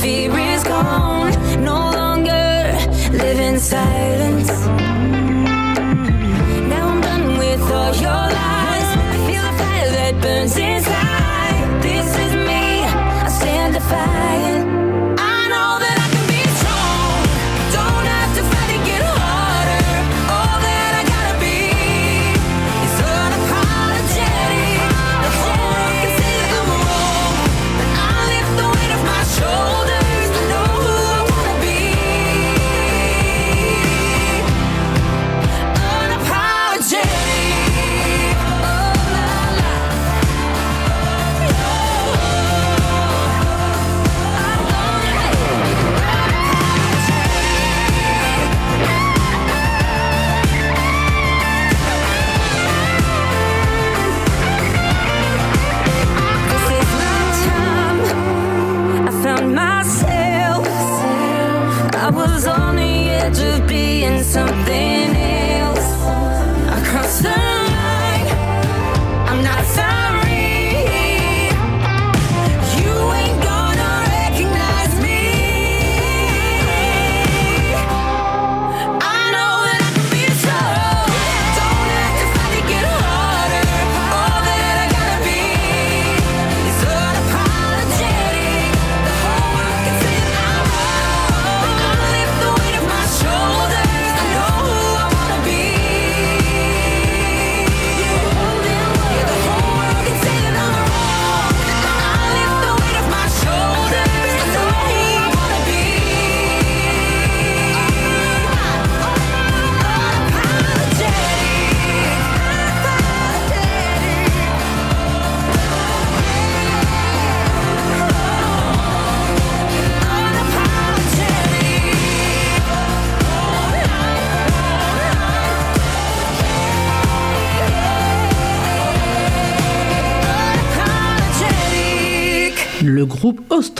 [0.00, 1.32] Fear is gone.
[1.62, 2.72] No longer
[3.12, 4.50] live in silence.
[6.72, 8.88] Now I'm done with all your lies.
[9.04, 11.82] I feel the fire that burns inside.
[11.82, 12.64] This is me.
[13.24, 14.49] I stand defiant.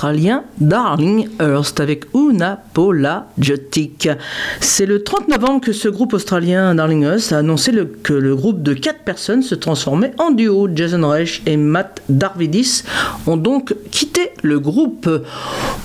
[0.01, 4.09] Australien Darling Earth avec Una Paula Jotik.
[4.59, 7.71] C'est le 30 novembre que ce groupe australien Darling Earth a annoncé
[8.03, 10.71] que le groupe de 4 personnes se transformait en duo.
[10.75, 12.85] Jason Reich et Matt Darvidis
[13.27, 15.07] ont donc quitté le groupe.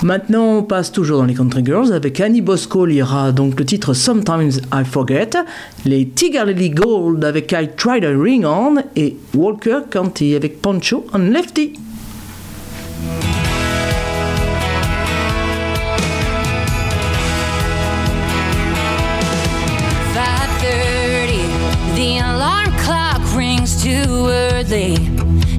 [0.01, 2.87] Maintenant, on passe toujours dans les Country Girls avec Annie Bosco.
[2.87, 5.31] Aura donc le titre Sometimes I Forget,
[5.83, 11.05] les Tiger Lily Gold avec I Tried a Ring On et Walker County avec Poncho
[11.13, 11.73] on Lefty.
[23.85, 24.95] too early.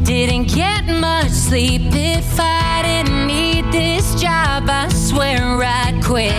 [0.03, 1.83] Didn't get much sleep.
[1.95, 6.35] If I didn't need this job, I swear I'd quit.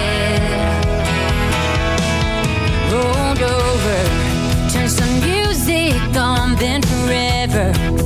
[2.92, 4.00] Rolled over,
[4.70, 7.97] turned some music on, then forever.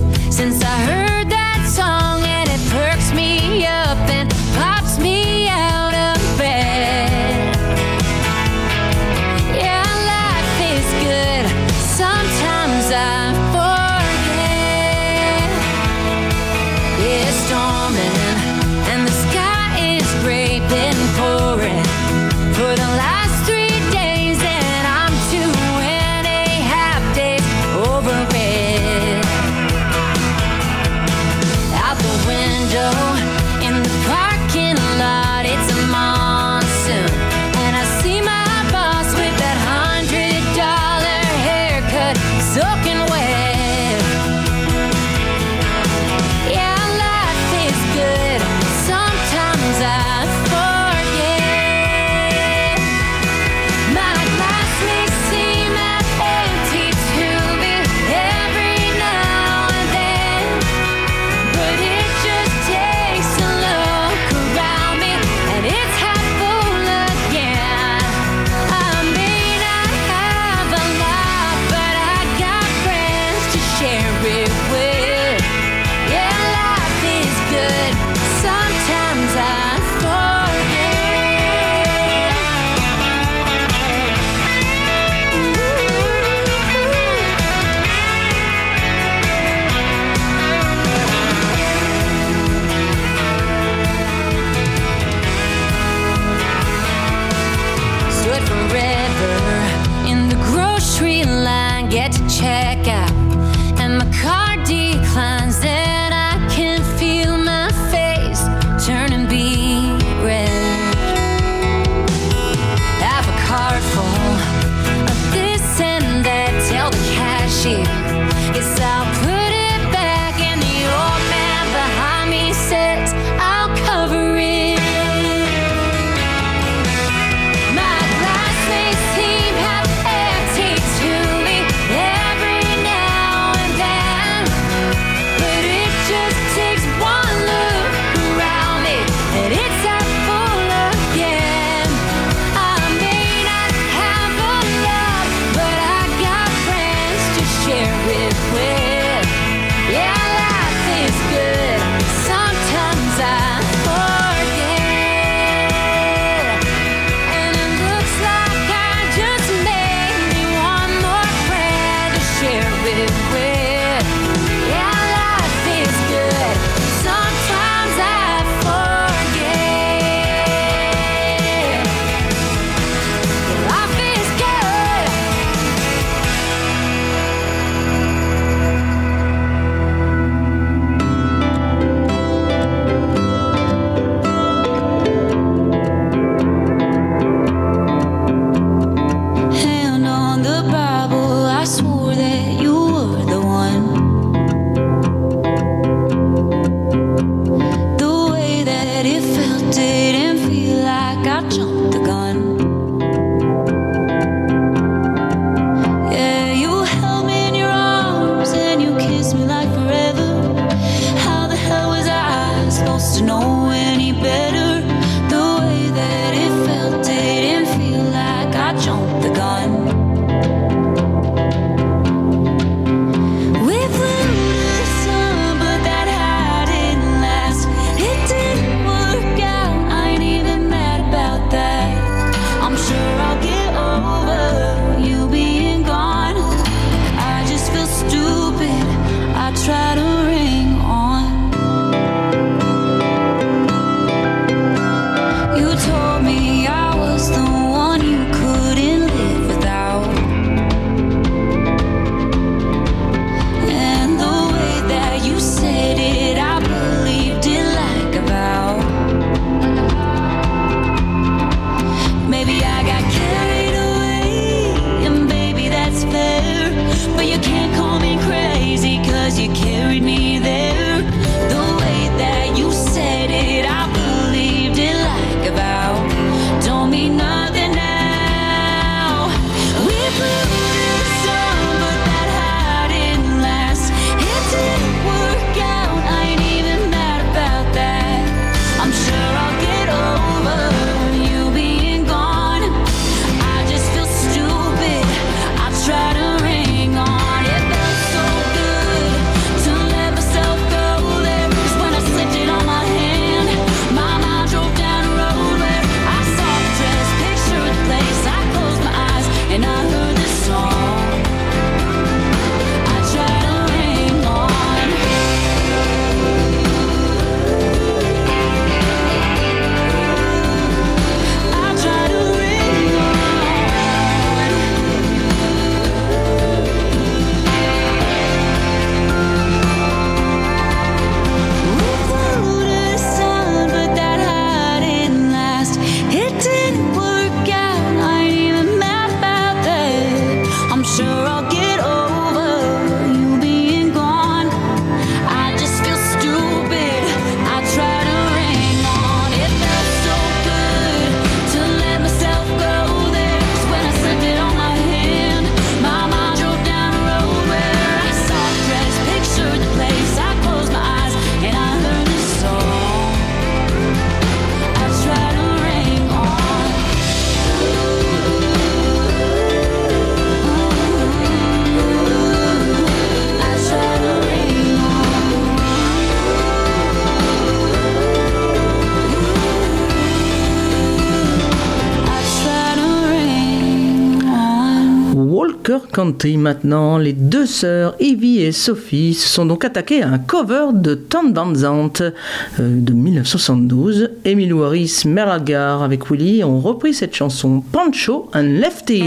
[386.37, 386.97] maintenant.
[386.97, 392.01] Les deux sœurs, Evie et Sophie, se sont donc attaquées à un cover de Tendenzante
[392.01, 392.11] euh,
[392.59, 394.09] de 1972.
[394.25, 399.03] Emily Harris, Merlagar avec Willy ont repris cette chanson Pancho and Lefty.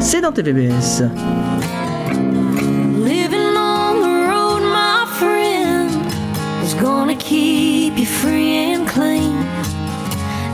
[0.00, 1.02] C'est dans TVBS.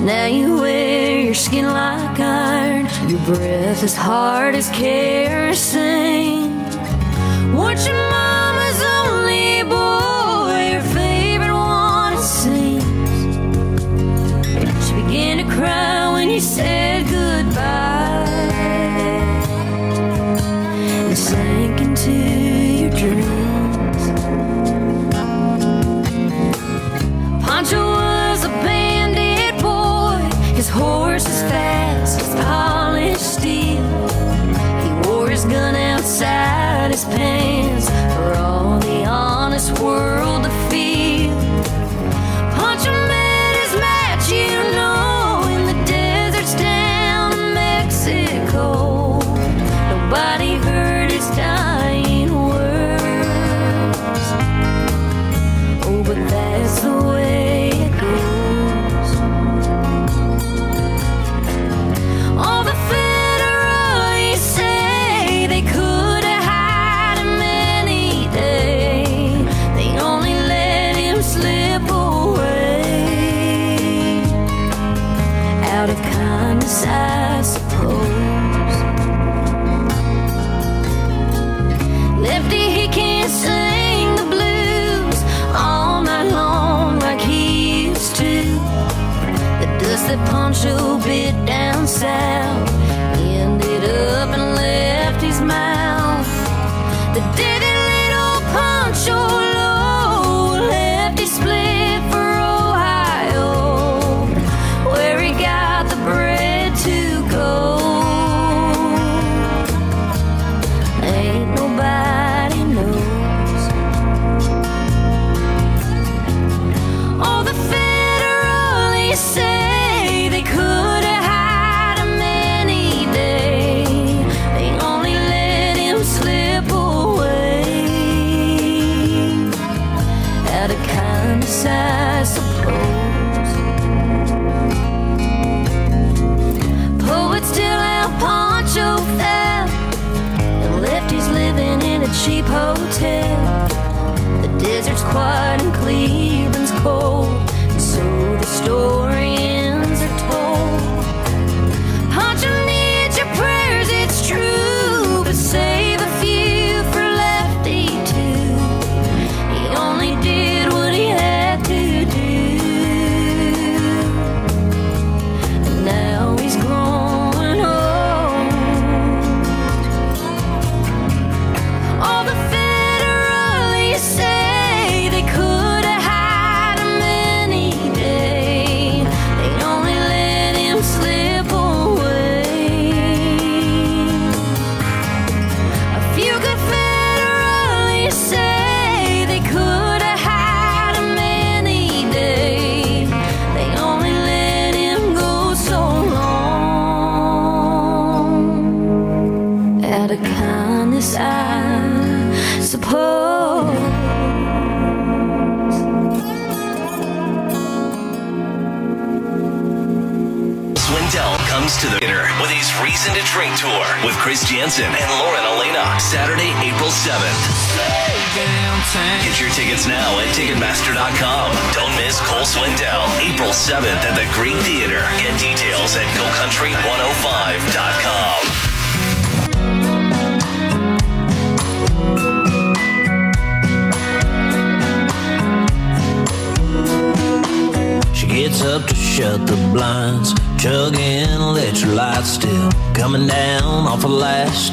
[0.04, 0.56] Now you
[1.32, 6.50] Your skin like iron, your breath as hard as kerosene.
[7.54, 12.84] What your mama's only boy, your favorite one, it seems.
[14.86, 17.11] She began to cry when you said.
[36.22, 40.31] saddest pains for all the honest world.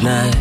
[0.04, 0.39] night.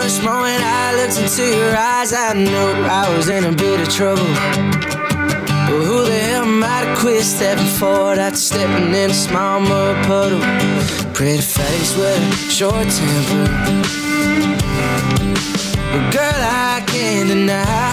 [0.00, 2.68] First moment I looked into your eyes, I knew
[3.00, 4.32] I was in a bit of trouble.
[5.68, 9.96] But who the hell might have quit stepping forward after stepping in a small mud
[10.06, 10.40] puddle?
[11.12, 13.44] Pretty face with a short temper.
[15.92, 16.40] But girl,
[16.70, 17.92] I can't deny.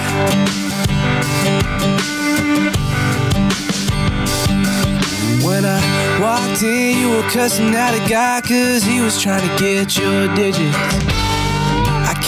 [5.46, 5.80] When I
[6.22, 10.34] walked in, you were cussing out a guy cause he was trying to get your
[10.34, 11.19] digits.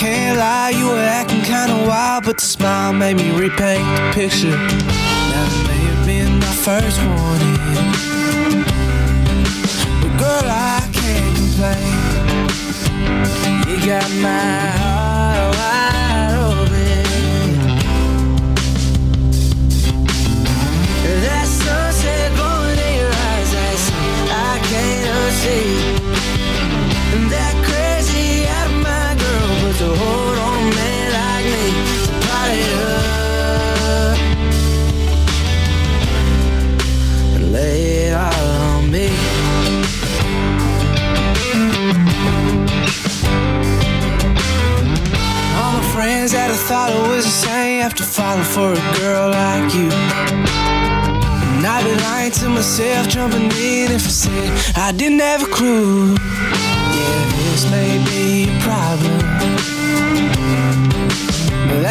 [0.01, 4.11] I can't lie, you were acting kinda wild, but the smile made me repaint the
[4.15, 4.57] picture.
[4.57, 7.59] Now it may have been my first warning.
[10.01, 11.93] But girl, I can't complain.
[13.67, 17.05] You got my heart wide open.
[21.21, 23.85] That sunset glowing in your eyes, that's
[24.31, 26.00] I can't unsee.
[29.81, 31.65] A hold on a man like me.
[32.05, 34.17] So party up
[37.35, 39.07] and lay it all on me.
[45.57, 49.73] All my friends that I thought I was insane after falling for a girl like
[49.73, 49.89] you.
[51.53, 55.45] And I'd be lying to myself, jumping in if I said I didn't have a
[55.47, 56.15] clue.
[56.15, 59.19] Yeah, this may be a problem,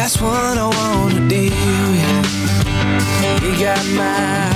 [0.01, 1.43] that's what I wanna do,
[1.91, 3.43] with.
[3.43, 4.50] You got my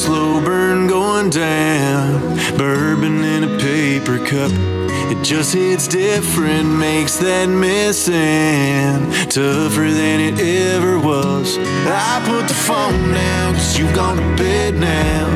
[0.00, 2.20] slow burn going down.
[2.56, 4.50] Bourbon in a paper cup.
[5.12, 11.58] It just hits different, makes that missing tougher than it ever was.
[11.58, 15.26] I put the phone down, cause you've gone to bed now.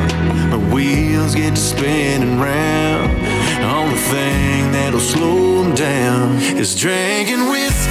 [0.49, 3.11] My wheels get to spinning round.
[3.63, 7.84] Only thing that'll slow them down is drinking whiskey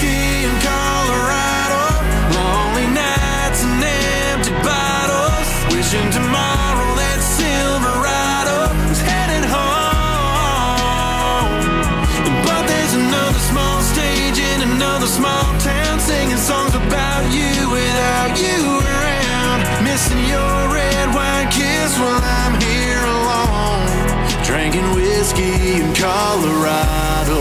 [25.25, 27.41] whiskey in Colorado.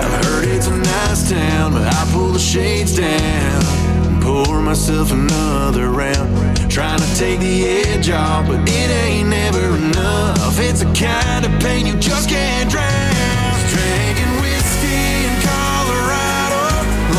[0.00, 3.62] I've heard it's a nice town, but I pull the shades down
[4.06, 6.70] and pour myself another round.
[6.70, 10.58] Trying to take the edge off, but it ain't never enough.
[10.58, 13.52] It's a kind of pain you just can't drown.
[13.68, 16.62] Drinking whiskey in Colorado,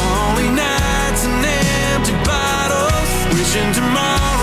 [0.02, 3.38] lonely nights and empty bottles.
[3.38, 4.43] Wishing tomorrow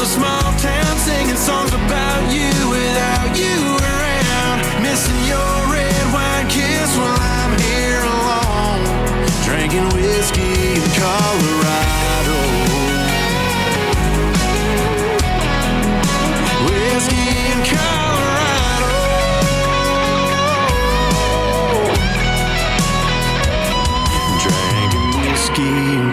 [0.00, 4.82] another small town singing songs about you without you around.
[4.82, 8.82] Missing your red wine kiss while I'm here alone.
[9.44, 11.49] Drinking whiskey in Colorado.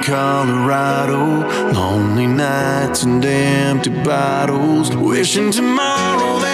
[0.08, 1.46] Colorado.
[1.74, 4.96] Lonely nights and empty bottles.
[4.96, 6.47] Wishing tomorrow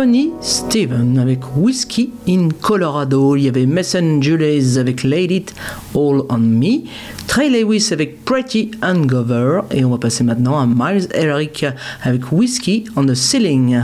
[0.00, 3.36] Tony Steven avec Whiskey in Colorado.
[3.36, 5.54] Il y avait Mason Jules avec Laid It
[5.94, 6.86] All on Me.
[7.26, 9.60] Trey Lewis avec Pretty Hangover.
[9.70, 11.66] Et on va passer maintenant à Miles Eric
[12.02, 13.82] avec Whiskey on the Ceiling.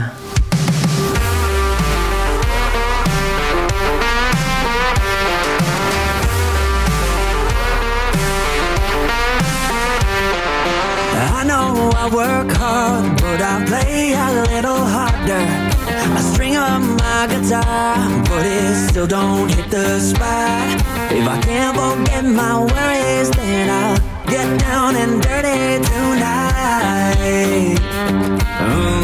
[17.65, 20.81] My but it still don't hit the spot.
[21.11, 27.77] If I can't forget my worries, then I'll get down and dirty tonight.
[28.59, 28.97] Mm.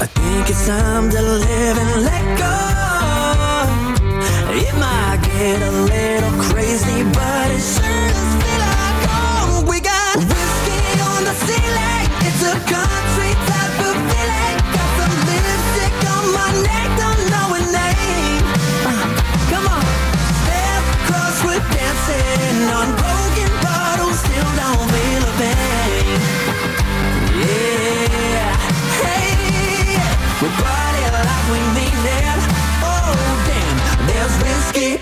[0.00, 2.56] I think it's time to live and let go.
[4.62, 9.66] It might get a little crazy, but it sure does feel like home.
[9.70, 12.06] We got whiskey on the ceiling.
[12.28, 12.54] It's a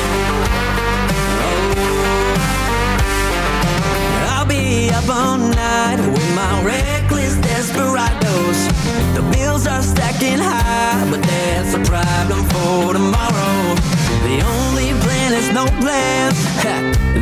[4.31, 8.69] I'll be up all night with my reckless desperados.
[9.15, 13.75] The bills are stacking high, but that's a problem for tomorrow.
[14.23, 16.39] The only plan is no plans.
[16.63, 16.75] Ha,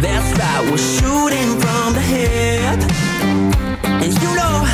[0.02, 2.80] That's right, we're shooting from the hip.
[4.02, 4.66] And you know,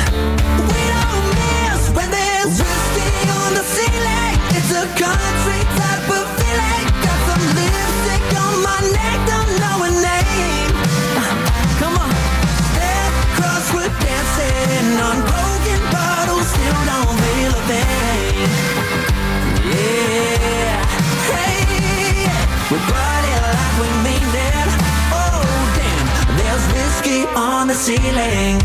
[27.75, 28.61] ceiling.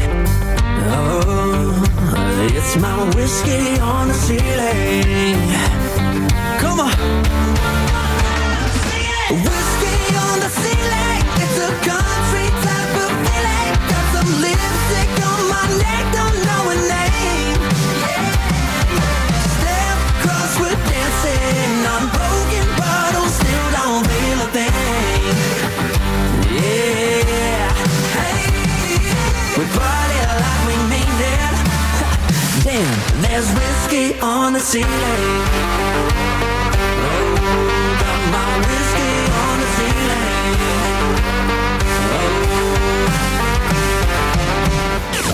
[0.86, 1.82] Oh,
[2.54, 5.36] it's my whiskey on the ceiling.
[6.60, 6.94] Come on.
[9.46, 11.22] Whiskey on the ceiling.
[11.42, 12.49] It's a country
[34.22, 34.88] on the ceiling.
[34.88, 36.04] Oh,
[38.00, 39.66] got my whiskey on the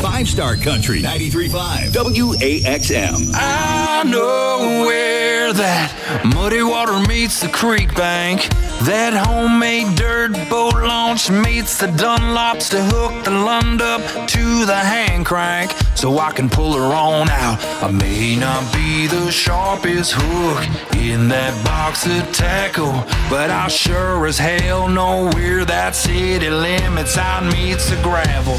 [0.03, 3.33] Five Star Country 93.5 WAXM.
[3.35, 5.16] I know where
[5.53, 8.49] that muddy water meets the creek bank.
[8.83, 14.77] That homemade dirt boat launch meets the Dunlops to hook the Lund up to the
[14.77, 17.59] hand crank so I can pull her on out.
[17.83, 22.93] I may not be the sharpest hook in that box of tackle,
[23.31, 28.57] but I sure as hell know where that city limits out meets the gravel.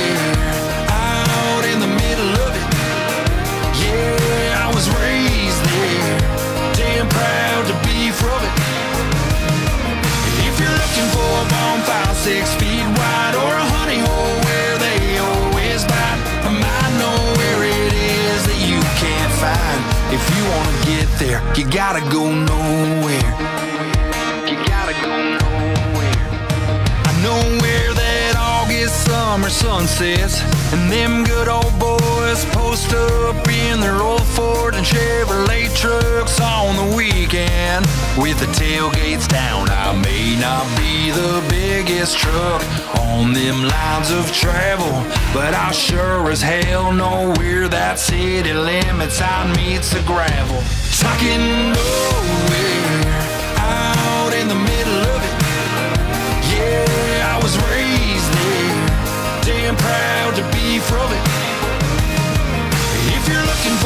[11.91, 17.17] a six feet wide or a honey hole where they always bite, I might know
[17.39, 19.81] where it is that you can't find.
[20.15, 23.31] If you wanna get there, you gotta go nowhere.
[24.49, 26.27] You gotta go nowhere.
[27.09, 30.41] I know where that August summer sun sets,
[30.73, 36.75] and them good old boys post up in their old Ford and Chevrolet trucks on
[36.75, 37.85] the weekend
[38.17, 39.69] with the tailgates down.
[39.69, 42.61] I may not be the biggest truck
[42.99, 44.91] on them lines of travel,
[45.33, 50.61] but I sure as hell know where that city limits out meets the gravel.
[50.99, 53.21] Talking nowhere
[53.57, 55.35] out in the middle of it.
[56.53, 58.87] Yeah, I was raised there,
[59.43, 61.40] damn proud to be from it.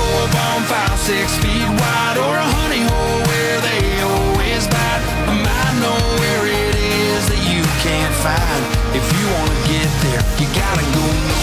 [0.06, 5.76] A bonfire six feet wide or a honey hole where they always bite, I might
[5.82, 8.64] know where it is that you can't find.
[8.94, 11.35] If you wanna get there, you gotta go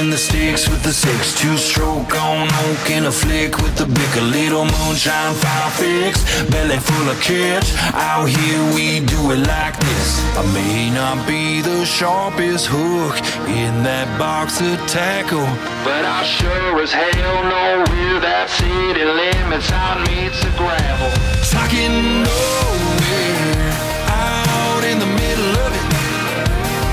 [0.00, 1.34] in the sticks with the six.
[1.40, 6.22] Two stroke on oak in a flick with the bick a little moonshine fire fix.
[6.50, 7.74] Belly full of kids.
[7.94, 10.08] Out here we do it like this.
[10.36, 13.16] I may not be the sharpest hook
[13.48, 15.48] in that box of tackle
[15.84, 21.10] but I sure as hell know where that city limits out meets the gravel
[21.50, 23.72] talking nowhere
[24.10, 25.86] out in the middle of it.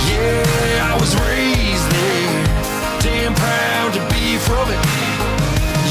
[0.10, 1.55] Yeah, I was raised
[4.45, 4.81] from it.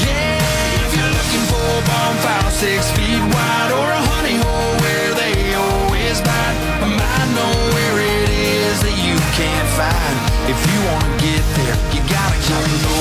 [0.07, 5.11] Yeah, if you're looking for a bonfire six feet wide or a honey hole where
[5.21, 10.15] they always bite, I might know where it is that you can't find.
[10.47, 12.94] If you wanna get there, you gotta go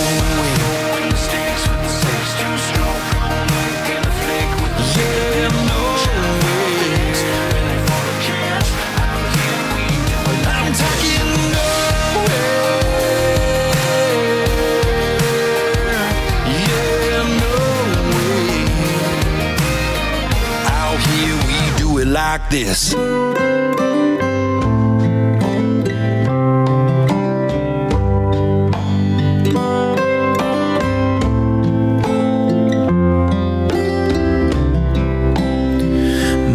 [22.35, 22.94] like this.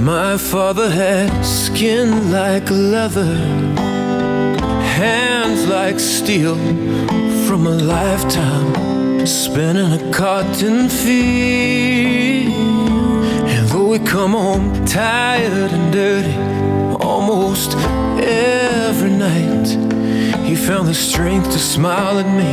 [0.03, 3.35] My father had skin like leather,
[4.99, 6.57] hands like steel
[7.47, 12.68] from a lifetime spent in a cotton field.
[14.19, 16.35] Come home tired and dirty
[16.99, 17.73] almost
[18.19, 19.67] every night,
[20.45, 22.51] he found the strength to smile at me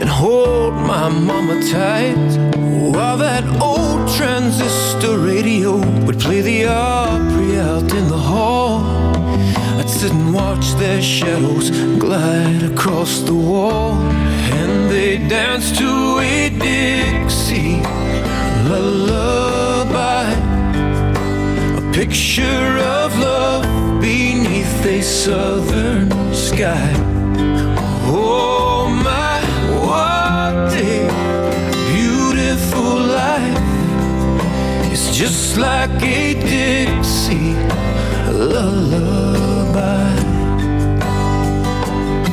[0.00, 2.16] and hold my mama tight
[2.92, 8.80] while that old transistor radio would play the Opry out in the hall.
[9.78, 13.92] I'd sit and watch their shadows glide across the wall,
[14.58, 17.82] and they danced to a Dixie
[18.68, 19.17] lullaby, a
[22.04, 23.64] picture of love
[24.00, 26.92] beneath a southern sky.
[28.06, 29.40] Oh my,
[29.84, 30.98] what a
[31.92, 34.92] beautiful life!
[34.92, 37.54] It's just like a Dixie
[38.30, 40.14] lullaby.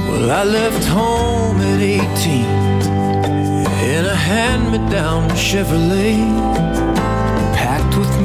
[0.07, 2.45] Well, I left home at 18
[3.95, 6.74] in a hand-me-down Chevrolet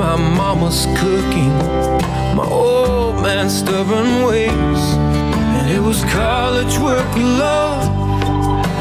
[0.01, 1.53] my mama's cooking,
[2.35, 4.83] my old man's stubborn ways.
[5.57, 7.87] And it was college work, love,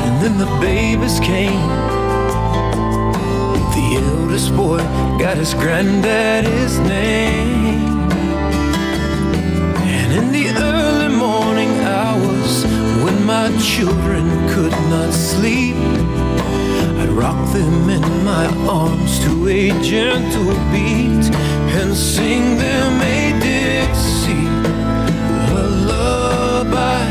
[0.06, 1.68] and then the babies came.
[3.76, 4.78] The eldest boy
[5.20, 8.10] got his granddaddy's name.
[9.98, 12.64] And in the early morning hours,
[13.04, 15.99] when my children could not sleep,
[17.20, 21.26] rock them in my arms to a gentle beat
[21.78, 24.48] and sing them a Dixie
[25.50, 27.04] lullaby.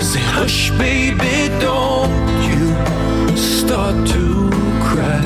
[0.00, 2.14] Say, hush, baby, don't
[2.48, 4.48] you start to
[4.86, 5.24] cry.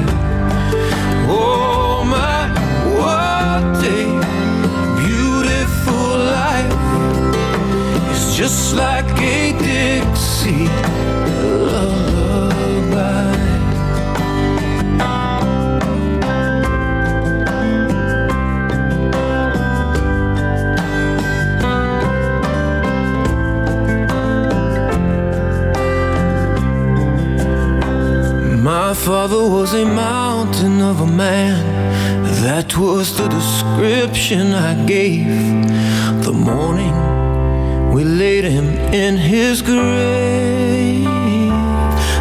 [1.29, 2.41] Oh, my,
[3.01, 4.03] what a
[5.05, 6.09] beautiful
[6.41, 6.73] life.
[8.12, 10.91] It's just like a Dixie
[29.05, 31.65] father was a mountain of a man.
[32.45, 35.27] That was the description I gave
[36.24, 36.95] the morning
[37.93, 41.05] we laid him in his grave.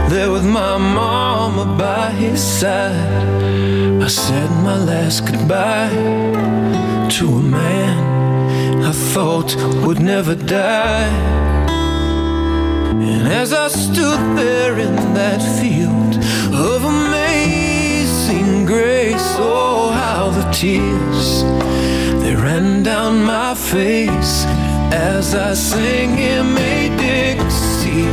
[0.10, 5.94] There with my mama by his side, I said my last goodbye
[7.16, 9.56] to a man I thought
[9.86, 11.14] would never die.
[13.10, 16.11] And as I stood there in that field
[18.72, 21.44] grace, oh, how the tears
[22.24, 24.46] they ran down my face
[24.94, 28.08] as I sang him a Dixie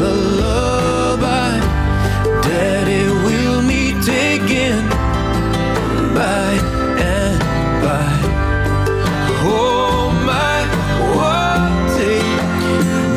[0.00, 1.54] lullaby.
[2.42, 4.02] Daddy, we'll meet
[4.34, 4.84] again
[6.18, 6.50] by
[7.14, 7.38] and
[7.84, 8.14] by.
[9.44, 10.58] Oh, my,
[11.14, 12.18] what a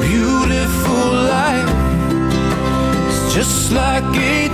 [0.06, 1.74] beautiful life.
[3.08, 4.45] It's just like a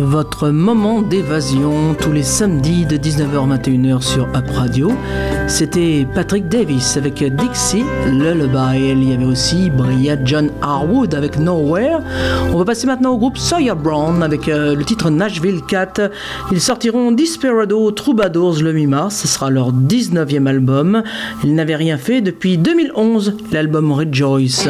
[0.00, 4.90] Votre moment d'évasion tous les samedis de 19h 21h sur Up Radio.
[5.50, 8.92] C'était Patrick Davis avec Dixie Lullaby.
[8.92, 11.98] Il y avait aussi Bria John Harwood avec Nowhere.
[12.52, 15.94] On va passer maintenant au groupe Sawyer Brown avec euh, le titre Nashville Cat.
[16.52, 19.16] Ils sortiront Desperado Troubadours le 8 mars.
[19.16, 21.02] Ce sera leur 19e album.
[21.42, 24.68] Ils n'avaient rien fait depuis 2011, l'album Rejoice.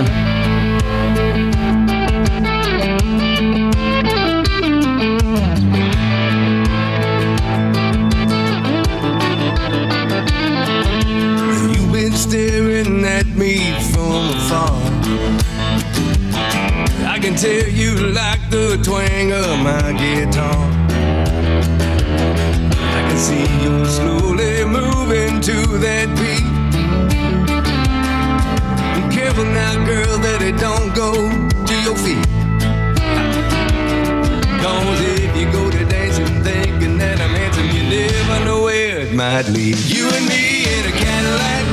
[39.42, 39.48] It.
[39.88, 41.64] You and me in a Cadillac,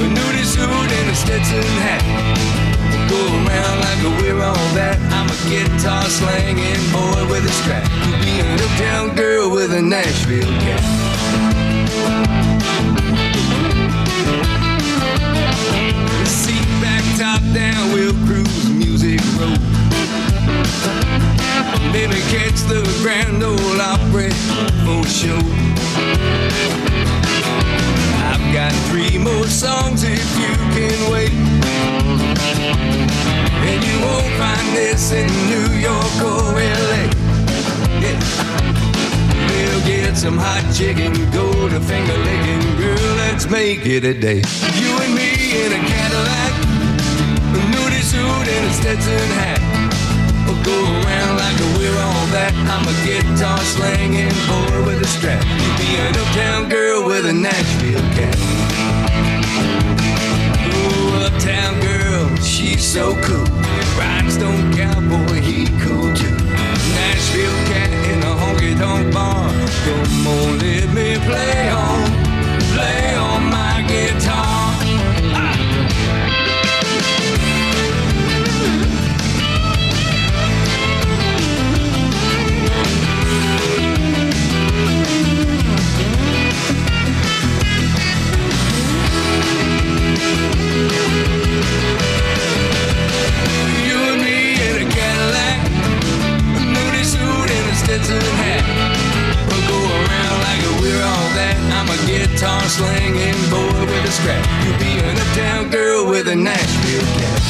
[0.00, 2.00] a nudie suit and a Stetson hat.
[3.10, 4.96] Go around like we're all that.
[5.12, 7.84] I'm a guitar slanging boy with a strap.
[8.08, 10.80] You be an uptown girl with a Nashville cat.
[16.26, 19.52] Seat back, top down, we'll cruise Music Row.
[21.92, 24.30] Baby, catch the Grand Ole Opry
[24.86, 25.71] for sure.
[28.30, 31.32] I've got three more songs if you can wait.
[33.68, 37.02] And you won't find this in New York or LA.
[38.00, 38.18] Yeah.
[39.48, 44.42] We'll get some hot chicken, go to finger licking, girl, let's make it a day.
[44.80, 46.52] You and me in a Cadillac,
[47.52, 49.71] a nudie suit and a Stetson hat.
[50.64, 52.52] Go around like we're all that.
[52.70, 55.42] I'm a guitar slanging boy with a strap.
[55.44, 58.36] You be an uptown girl with a Nashville cat.
[60.70, 63.44] Oh, uptown girl, she's so cool.
[63.98, 66.36] Rhinestone cowboy, he cool too.
[66.94, 67.90] Nashville cat.
[68.12, 69.50] In a honky tonk bar.
[69.84, 72.06] Come on, let me play on,
[72.74, 74.51] play on my guitar.
[97.92, 98.64] Stetson hat.
[99.52, 101.60] We'll go around like we're all that.
[101.76, 104.40] I'm a guitar slinging boy with a scrap.
[104.64, 107.42] You be an uptown girl with a Nashville cat.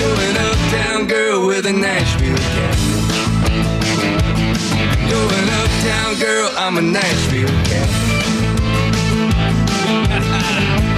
[0.00, 2.78] You're an uptown girl with a Nashville cat.
[5.10, 7.90] You're an uptown girl, I'm a Nashville cat.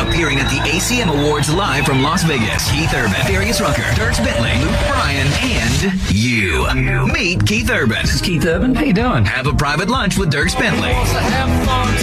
[0.00, 4.52] Appearing at the ACM Awards live from Las Vegas, Keith Urban, Darius Rucker, Dierks Bentley,
[4.64, 7.12] Luke Bryan, and you.
[7.12, 8.02] Meet Keith Urban.
[8.02, 8.76] This is Keith Urban.
[8.76, 9.24] How you doing?
[9.24, 10.92] Have a private lunch with Dierks Bentley.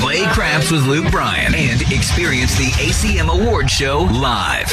[0.01, 4.67] Play craps with Luke Bryan and experience the ACM Awards show live.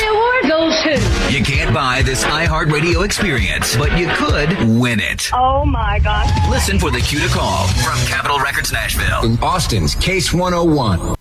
[0.46, 1.32] The award goes to.
[1.32, 5.30] You can't buy this iHeartRadio experience, but you could win it.
[5.32, 6.30] Oh my gosh.
[6.50, 9.24] Listen for the cue to call from Capitol Records Nashville.
[9.24, 11.15] In Austin's KASE 101.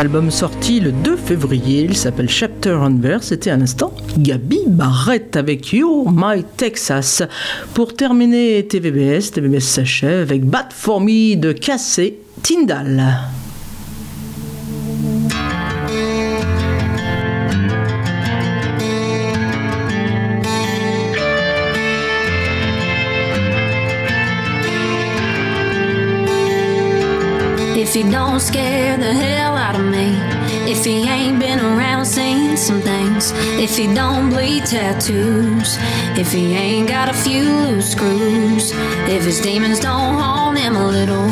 [0.00, 3.26] Album sorti le 2 février, il s'appelle Chapter on Verse.
[3.26, 7.22] C'était à l'instant Gabi Barrett avec You My Texas.
[7.74, 13.29] Pour terminer TVBS, TVBS s'achève avec Bad For Me de Cassé Tyndall.「
[32.70, 33.32] some things.
[33.66, 35.76] If he don't bleed tattoos,
[36.22, 38.70] if he ain't got a few loose screws,
[39.16, 41.28] if his demons don't haunt him a little,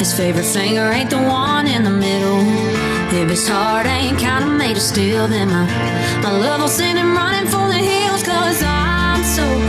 [0.00, 2.42] his favorite finger ain't the one in the middle.
[3.20, 5.66] If his heart ain't kinda made of steel, then my,
[6.22, 9.67] my love will send him running for the hills, cause I'm so.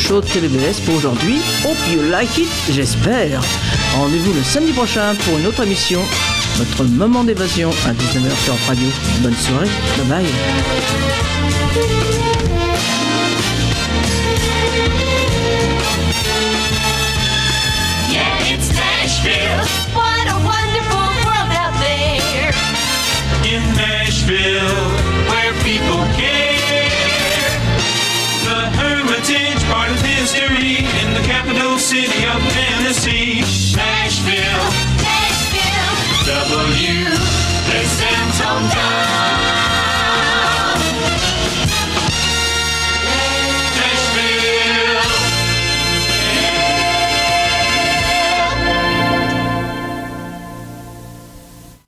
[0.00, 1.36] show de TVBS pour aujourd'hui.
[1.64, 3.40] Hope you like it, j'espère.
[3.94, 6.00] Rendez-vous le samedi prochain pour une autre émission.
[6.56, 8.88] Votre moment d'évasion à 19h sur Radio.
[9.20, 9.68] Bonne soirée,
[9.98, 10.26] bye bye.
[29.70, 33.40] part of history in the capital city of Tennessee,
[33.76, 34.66] Nashville.
[34.98, 35.96] Nashville.
[36.26, 37.04] W.
[37.70, 39.39] They sent on down.